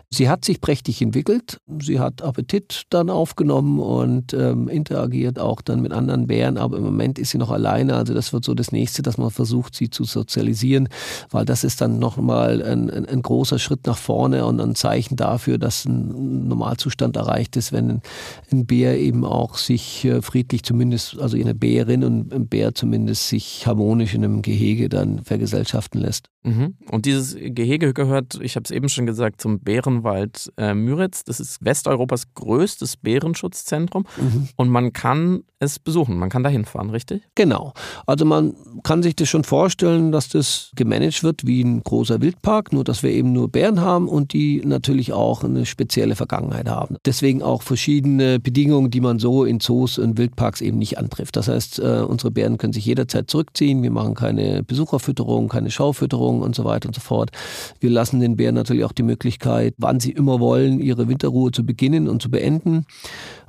Sie 0.09 0.29
hat 0.29 0.45
sich 0.45 0.61
prächtig 0.61 1.01
entwickelt. 1.01 1.59
Sie 1.81 1.99
hat 1.99 2.21
Appetit 2.21 2.83
dann 2.89 3.09
aufgenommen 3.09 3.79
und 3.79 4.33
ähm, 4.33 4.69
interagiert 4.69 5.37
auch 5.37 5.61
dann 5.61 5.81
mit 5.81 5.91
anderen 5.91 6.27
Bären. 6.27 6.57
Aber 6.57 6.77
im 6.77 6.83
Moment 6.83 7.19
ist 7.19 7.31
sie 7.31 7.37
noch 7.37 7.51
alleine. 7.51 7.95
Also 7.95 8.13
das 8.13 8.31
wird 8.31 8.45
so 8.45 8.53
das 8.53 8.71
Nächste, 8.71 9.01
dass 9.01 9.17
man 9.17 9.31
versucht, 9.31 9.75
sie 9.75 9.89
zu 9.89 10.05
sozialisieren, 10.05 10.87
weil 11.29 11.43
das 11.43 11.65
ist 11.65 11.81
dann 11.81 11.99
nochmal 11.99 12.63
ein, 12.63 12.89
ein, 12.89 13.05
ein 13.05 13.21
großer 13.21 13.59
Schritt 13.59 13.85
nach 13.85 13.97
vorne 13.97 14.45
und 14.45 14.61
ein 14.61 14.75
Zeichen 14.75 15.17
dafür, 15.17 15.57
dass 15.57 15.83
ein 15.83 16.47
Normalzustand 16.47 17.17
erreicht 17.17 17.57
ist, 17.57 17.73
wenn 17.73 18.01
ein 18.49 18.65
Bär 18.65 18.97
eben 18.97 19.25
auch 19.25 19.57
sich 19.57 20.05
äh, 20.05 20.21
friedlich 20.21 20.63
zumindest, 20.63 21.19
also 21.19 21.35
eine 21.35 21.53
Bärin 21.53 22.05
und 22.05 22.33
ein 22.33 22.47
Bär 22.47 22.73
zumindest 22.73 23.27
sich 23.27 23.67
harmonisch 23.67 24.13
in 24.13 24.23
einem 24.23 24.41
Gehege 24.41 24.87
dann 24.87 25.25
vergesellschaften 25.25 25.99
lässt. 25.99 26.29
Mhm. 26.43 26.75
Und 26.89 27.05
dieses 27.05 27.35
Gehege 27.35 27.93
gehört, 27.93 28.39
ich 28.41 28.55
habe 28.55 28.63
es 28.63 28.71
eben 28.71 28.87
schon 28.87 29.05
gesagt, 29.05 29.41
zum 29.41 29.59
Bären 29.59 29.96
Bärenwald 29.97 30.51
äh, 30.57 30.73
Müritz. 30.73 31.23
Das 31.23 31.39
ist 31.39 31.63
Westeuropas 31.63 32.33
größtes 32.33 32.97
Bärenschutzzentrum 32.97 34.05
mhm. 34.17 34.49
und 34.55 34.69
man 34.69 34.93
kann 34.93 35.43
es 35.59 35.79
besuchen, 35.79 36.17
man 36.17 36.29
kann 36.29 36.43
da 36.43 36.49
hinfahren, 36.49 36.91
richtig? 36.91 37.23
Genau. 37.33 37.73
Also 38.05 38.25
man 38.25 38.53
kann 38.83 39.01
sich 39.01 39.15
das 39.15 39.27
schon 39.27 39.43
vorstellen, 39.43 40.11
dass 40.11 40.29
das 40.29 40.71
gemanagt 40.75 41.23
wird 41.23 41.47
wie 41.47 41.63
ein 41.63 41.83
großer 41.83 42.21
Wildpark, 42.21 42.73
nur 42.73 42.83
dass 42.83 43.01
wir 43.01 43.09
eben 43.09 43.33
nur 43.33 43.49
Bären 43.49 43.81
haben 43.81 44.07
und 44.07 44.33
die 44.33 44.61
natürlich 44.63 45.13
auch 45.13 45.43
eine 45.43 45.65
spezielle 45.65 46.15
Vergangenheit 46.15 46.69
haben. 46.69 46.97
Deswegen 47.05 47.41
auch 47.41 47.63
verschiedene 47.63 48.39
Bedingungen, 48.39 48.91
die 48.91 49.01
man 49.01 49.17
so 49.17 49.45
in 49.45 49.59
Zoos 49.59 49.97
und 49.97 50.17
Wildparks 50.17 50.61
eben 50.61 50.77
nicht 50.77 50.99
antrifft. 50.99 51.35
Das 51.35 51.47
heißt, 51.47 51.79
äh, 51.79 52.03
unsere 52.07 52.29
Bären 52.29 52.59
können 52.59 52.73
sich 52.73 52.85
jederzeit 52.85 53.29
zurückziehen. 53.29 53.81
Wir 53.81 53.91
machen 53.91 54.13
keine 54.13 54.61
Besucherfütterung, 54.61 55.49
keine 55.49 55.71
Schaufütterung 55.71 56.41
und 56.41 56.55
so 56.55 56.65
weiter 56.65 56.87
und 56.87 56.93
so 56.93 57.01
fort. 57.01 57.31
Wir 57.79 57.89
lassen 57.89 58.19
den 58.19 58.35
Bären 58.35 58.55
natürlich 58.55 58.83
auch 58.83 58.91
die 58.91 59.03
Möglichkeit, 59.03 59.73
wann 59.87 60.01
sie 60.01 60.11
immer 60.11 60.41
wollen, 60.41 60.81
ihre 60.81 61.07
Winterruhe 61.07 61.51
zu 61.51 61.65
beginnen 61.65 62.09
und 62.09 62.21
zu 62.21 62.29
beenden. 62.29 62.85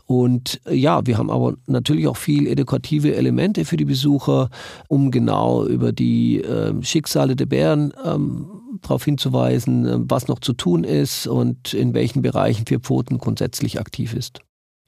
Und 0.07 0.61
äh, 0.67 0.75
ja, 0.75 1.05
wir 1.05 1.19
haben 1.19 1.31
aber 1.31 1.55
natürlich 1.67 2.07
auch 2.07 2.17
viel 2.17 2.47
edukative 2.47 3.17
Elemente 3.17 3.65
für 3.65 3.77
die 3.77 3.85
Besucher, 3.85 4.51
um 4.87 5.11
genau 5.11 5.67
über 5.67 5.91
die 5.93 6.41
äh, 6.41 6.73
Schicksale 6.83 7.35
der 7.35 7.47
Bären 7.47 7.93
ähm, 8.05 8.47
darauf 8.83 9.05
hinzuweisen, 9.05 9.85
äh, 9.85 9.97
was 9.99 10.29
noch 10.29 10.39
zu 10.39 10.53
tun 10.53 10.85
ist 10.85 11.27
und 11.27 11.75
in 11.75 11.93
welchen 11.93 12.23
Bereichen 12.23 12.67
Vier 12.67 12.79
Pfoten 12.79 13.19
grundsätzlich 13.19 13.81
aktiv 13.81 14.15
ist. 14.15 14.41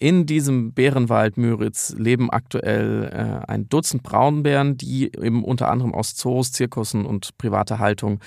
In 0.03 0.25
diesem 0.25 0.73
Bärenwald 0.73 1.37
Müritz 1.37 1.95
leben 1.95 2.31
aktuell 2.31 3.11
äh, 3.13 3.47
ein 3.47 3.69
Dutzend 3.69 4.03
Braunbären, 4.03 4.79
die 4.79 5.13
eben 5.15 5.45
unter 5.45 5.71
anderem 5.71 5.95
aus 5.95 6.17
Zoos, 6.17 6.53
Zirkussen 6.53 7.05
und 7.05 7.37
privater 7.37 7.79
Haltung 7.79 8.19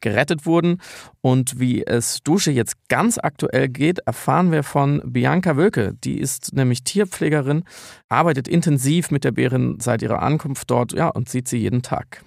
gerettet 0.00 0.44
wurden. 0.44 0.80
Und 1.20 1.60
wie 1.60 1.86
es 1.86 2.24
Dusche 2.24 2.50
jetzt 2.50 2.88
ganz 2.88 3.16
aktuell 3.16 3.68
geht, 3.68 4.00
erfahren 4.00 4.50
wir 4.50 4.64
von 4.64 5.02
Bianca 5.04 5.56
Wölke. 5.56 5.94
Die 6.02 6.18
ist 6.18 6.52
nämlich 6.52 6.82
Tierpflegerin, 6.82 7.62
arbeitet 8.08 8.48
intensiv 8.48 9.12
mit 9.12 9.22
der 9.22 9.30
Bärin 9.30 9.76
seit 9.78 10.02
ihrer 10.02 10.22
Ankunft 10.22 10.68
dort 10.68 10.92
ja, 10.94 11.10
und 11.10 11.28
sieht 11.28 11.46
sie 11.46 11.58
jeden 11.58 11.82
Tag. 11.82 12.24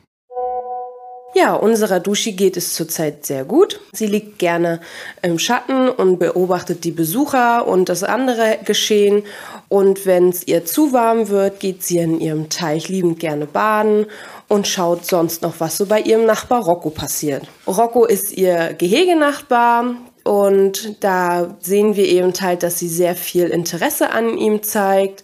Ja, 1.35 1.55
unserer 1.55 1.99
Duschi 1.99 2.33
geht 2.33 2.57
es 2.57 2.75
zurzeit 2.75 3.25
sehr 3.25 3.43
gut. 3.43 3.79
Sie 3.91 4.05
liegt 4.05 4.37
gerne 4.37 4.79
im 5.23 5.39
Schatten 5.39 5.89
und 5.89 6.19
beobachtet 6.19 6.83
die 6.83 6.91
Besucher 6.91 7.67
und 7.67 7.89
das 7.89 8.03
andere 8.03 8.59
Geschehen. 8.63 9.23
Und 9.67 10.05
wenn 10.05 10.29
es 10.29 10.47
ihr 10.47 10.65
zu 10.65 10.93
warm 10.93 11.29
wird, 11.29 11.59
geht 11.59 11.83
sie 11.83 11.97
in 11.97 12.19
ihrem 12.19 12.49
Teich 12.49 12.87
liebend 12.87 13.19
gerne 13.19 13.47
baden 13.47 14.05
und 14.47 14.67
schaut 14.67 15.05
sonst 15.07 15.41
noch, 15.41 15.55
was 15.57 15.77
so 15.77 15.87
bei 15.87 16.01
ihrem 16.01 16.25
Nachbar 16.25 16.63
Rocco 16.63 16.91
passiert. 16.91 17.47
Rocco 17.65 18.05
ist 18.05 18.31
ihr 18.31 18.73
Gehegenachbar. 18.73 19.95
Und 20.23 21.03
da 21.03 21.57
sehen 21.59 21.97
wir 21.97 22.07
eben 22.07 22.31
halt, 22.39 22.63
dass 22.63 22.79
sie 22.79 22.87
sehr 22.87 23.13
viel 23.13 23.47
Interesse 23.47 24.11
an 24.11 24.37
ihm 24.37 24.63
zeigt. 24.63 25.23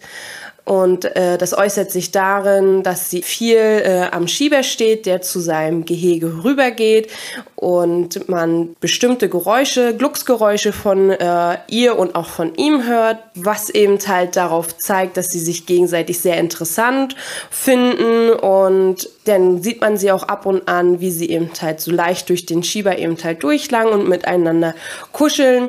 Und 0.70 1.16
äh, 1.16 1.36
das 1.36 1.52
äußert 1.52 1.90
sich 1.90 2.12
darin, 2.12 2.84
dass 2.84 3.10
sie 3.10 3.22
viel 3.22 3.56
äh, 3.56 4.06
am 4.12 4.28
Schieber 4.28 4.62
steht, 4.62 5.04
der 5.04 5.20
zu 5.20 5.40
seinem 5.40 5.84
Gehege 5.84 6.44
rübergeht 6.44 7.10
und 7.56 8.28
man 8.28 8.76
bestimmte 8.78 9.28
Geräusche, 9.28 9.96
Glucksgeräusche 9.96 10.72
von 10.72 11.10
äh, 11.10 11.56
ihr 11.66 11.98
und 11.98 12.14
auch 12.14 12.28
von 12.28 12.54
ihm 12.54 12.86
hört, 12.86 13.18
was 13.34 13.68
eben 13.68 13.98
halt 14.06 14.36
darauf 14.36 14.78
zeigt, 14.78 15.16
dass 15.16 15.26
sie 15.30 15.40
sich 15.40 15.66
gegenseitig 15.66 16.20
sehr 16.20 16.38
interessant 16.38 17.16
finden. 17.50 18.30
Und 18.30 19.08
dann 19.24 19.64
sieht 19.64 19.80
man 19.80 19.96
sie 19.96 20.12
auch 20.12 20.22
ab 20.22 20.46
und 20.46 20.68
an, 20.68 21.00
wie 21.00 21.10
sie 21.10 21.30
eben 21.30 21.50
halt 21.60 21.80
so 21.80 21.90
leicht 21.90 22.28
durch 22.28 22.46
den 22.46 22.62
Schieber 22.62 22.96
eben 22.96 23.16
halt 23.24 23.42
durchlangen 23.42 23.92
und 23.92 24.08
miteinander 24.08 24.76
kuscheln 25.10 25.68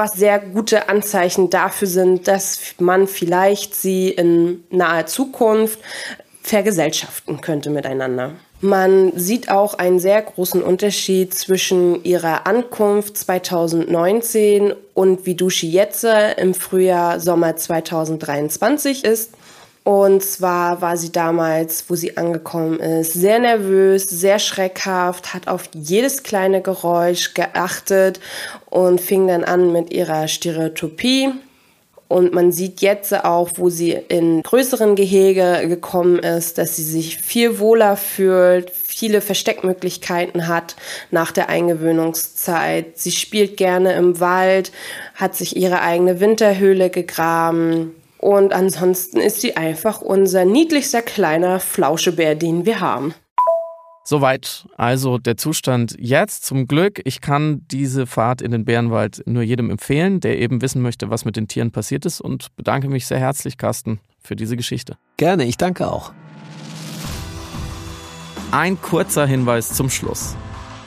was 0.00 0.12
sehr 0.12 0.38
gute 0.38 0.88
Anzeichen 0.88 1.50
dafür 1.50 1.86
sind, 1.86 2.26
dass 2.26 2.58
man 2.78 3.06
vielleicht 3.06 3.74
sie 3.74 4.08
in 4.08 4.64
naher 4.70 5.04
Zukunft 5.04 5.78
vergesellschaften 6.42 7.42
könnte 7.42 7.68
miteinander. 7.68 8.32
Man 8.62 9.12
sieht 9.14 9.50
auch 9.50 9.74
einen 9.74 9.98
sehr 9.98 10.22
großen 10.22 10.62
Unterschied 10.62 11.34
zwischen 11.34 12.02
ihrer 12.02 12.46
Ankunft 12.46 13.18
2019 13.18 14.72
und 14.94 15.26
wie 15.26 15.34
Dushi 15.34 15.68
jetzt 15.68 16.06
im 16.38 16.54
Frühjahr, 16.54 17.20
Sommer 17.20 17.56
2023 17.56 19.04
ist. 19.04 19.34
Und 19.82 20.22
zwar 20.22 20.82
war 20.82 20.96
sie 20.96 21.10
damals, 21.10 21.84
wo 21.88 21.94
sie 21.94 22.16
angekommen 22.16 22.78
ist, 22.80 23.14
sehr 23.14 23.38
nervös, 23.38 24.04
sehr 24.04 24.38
schreckhaft, 24.38 25.32
hat 25.32 25.48
auf 25.48 25.70
jedes 25.72 26.22
kleine 26.22 26.60
Geräusch 26.60 27.32
geachtet 27.32 28.20
und 28.68 29.00
fing 29.00 29.26
dann 29.26 29.42
an 29.42 29.72
mit 29.72 29.92
ihrer 29.92 30.28
Stereotypie. 30.28 31.30
Und 32.08 32.34
man 32.34 32.50
sieht 32.50 32.82
jetzt 32.82 33.14
auch, 33.24 33.50
wo 33.54 33.70
sie 33.70 33.92
in 33.92 34.42
größeren 34.42 34.96
Gehege 34.96 35.68
gekommen 35.68 36.18
ist, 36.18 36.58
dass 36.58 36.74
sie 36.74 36.82
sich 36.82 37.18
viel 37.18 37.60
wohler 37.60 37.96
fühlt, 37.96 38.70
viele 38.70 39.20
Versteckmöglichkeiten 39.20 40.48
hat 40.48 40.74
nach 41.12 41.30
der 41.30 41.48
Eingewöhnungszeit. 41.48 42.98
Sie 42.98 43.12
spielt 43.12 43.56
gerne 43.56 43.94
im 43.94 44.18
Wald, 44.18 44.72
hat 45.14 45.36
sich 45.36 45.56
ihre 45.56 45.82
eigene 45.82 46.18
Winterhöhle 46.18 46.90
gegraben 46.90 47.94
und 48.20 48.52
ansonsten 48.52 49.18
ist 49.18 49.40
sie 49.40 49.56
einfach 49.56 50.02
unser 50.02 50.44
niedlichster 50.44 51.00
kleiner 51.00 51.58
Flauschebär, 51.58 52.34
den 52.34 52.66
wir 52.66 52.80
haben. 52.80 53.14
Soweit 54.04 54.66
also 54.76 55.16
der 55.16 55.38
Zustand 55.38 55.96
jetzt. 55.98 56.44
Zum 56.44 56.66
Glück, 56.66 57.00
ich 57.04 57.22
kann 57.22 57.64
diese 57.70 58.06
Fahrt 58.06 58.42
in 58.42 58.50
den 58.50 58.66
Bärenwald 58.66 59.22
nur 59.24 59.42
jedem 59.42 59.70
empfehlen, 59.70 60.20
der 60.20 60.38
eben 60.38 60.60
wissen 60.60 60.82
möchte, 60.82 61.08
was 61.08 61.24
mit 61.24 61.36
den 61.36 61.48
Tieren 61.48 61.70
passiert 61.70 62.04
ist 62.04 62.20
und 62.20 62.54
bedanke 62.56 62.88
mich 62.88 63.06
sehr 63.06 63.18
herzlich, 63.18 63.56
Carsten, 63.56 64.00
für 64.18 64.36
diese 64.36 64.56
Geschichte. 64.56 64.98
Gerne, 65.16 65.44
ich 65.44 65.56
danke 65.56 65.90
auch. 65.90 66.12
Ein 68.50 68.82
kurzer 68.82 69.26
Hinweis 69.26 69.72
zum 69.72 69.88
Schluss. 69.88 70.36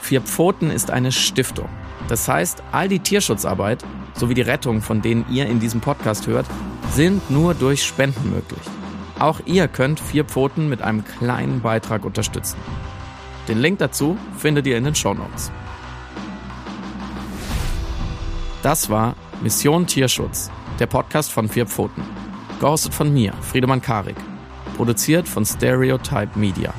Vier 0.01 0.21
Pfoten 0.21 0.69
ist 0.69 0.91
eine 0.91 1.11
Stiftung. 1.11 1.69
Das 2.09 2.27
heißt, 2.27 2.61
all 2.71 2.89
die 2.89 2.99
Tierschutzarbeit 2.99 3.83
sowie 4.13 4.35
die 4.35 4.41
Rettung, 4.41 4.81
von 4.81 5.01
denen 5.01 5.25
ihr 5.31 5.47
in 5.47 5.59
diesem 5.59 5.81
Podcast 5.81 6.27
hört, 6.27 6.45
sind 6.91 7.29
nur 7.29 7.53
durch 7.53 7.83
Spenden 7.83 8.31
möglich. 8.31 8.61
Auch 9.19 9.39
ihr 9.45 9.67
könnt 9.67 9.99
Vier 9.99 10.25
Pfoten 10.25 10.69
mit 10.69 10.81
einem 10.81 11.03
kleinen 11.05 11.61
Beitrag 11.61 12.05
unterstützen. 12.05 12.57
Den 13.47 13.59
Link 13.59 13.79
dazu 13.79 14.17
findet 14.37 14.67
ihr 14.67 14.77
in 14.77 14.83
den 14.83 14.95
Show 14.95 15.13
Notes. 15.13 15.51
Das 18.61 18.89
war 18.89 19.15
Mission 19.41 19.87
Tierschutz, 19.87 20.49
der 20.79 20.87
Podcast 20.87 21.31
von 21.31 21.49
Vier 21.49 21.65
Pfoten. 21.65 22.01
Gehostet 22.59 22.93
von 22.93 23.13
mir, 23.13 23.33
Friedemann 23.41 23.81
Karik. 23.81 24.15
Produziert 24.77 25.27
von 25.27 25.45
Stereotype 25.45 26.39
Media. 26.39 26.73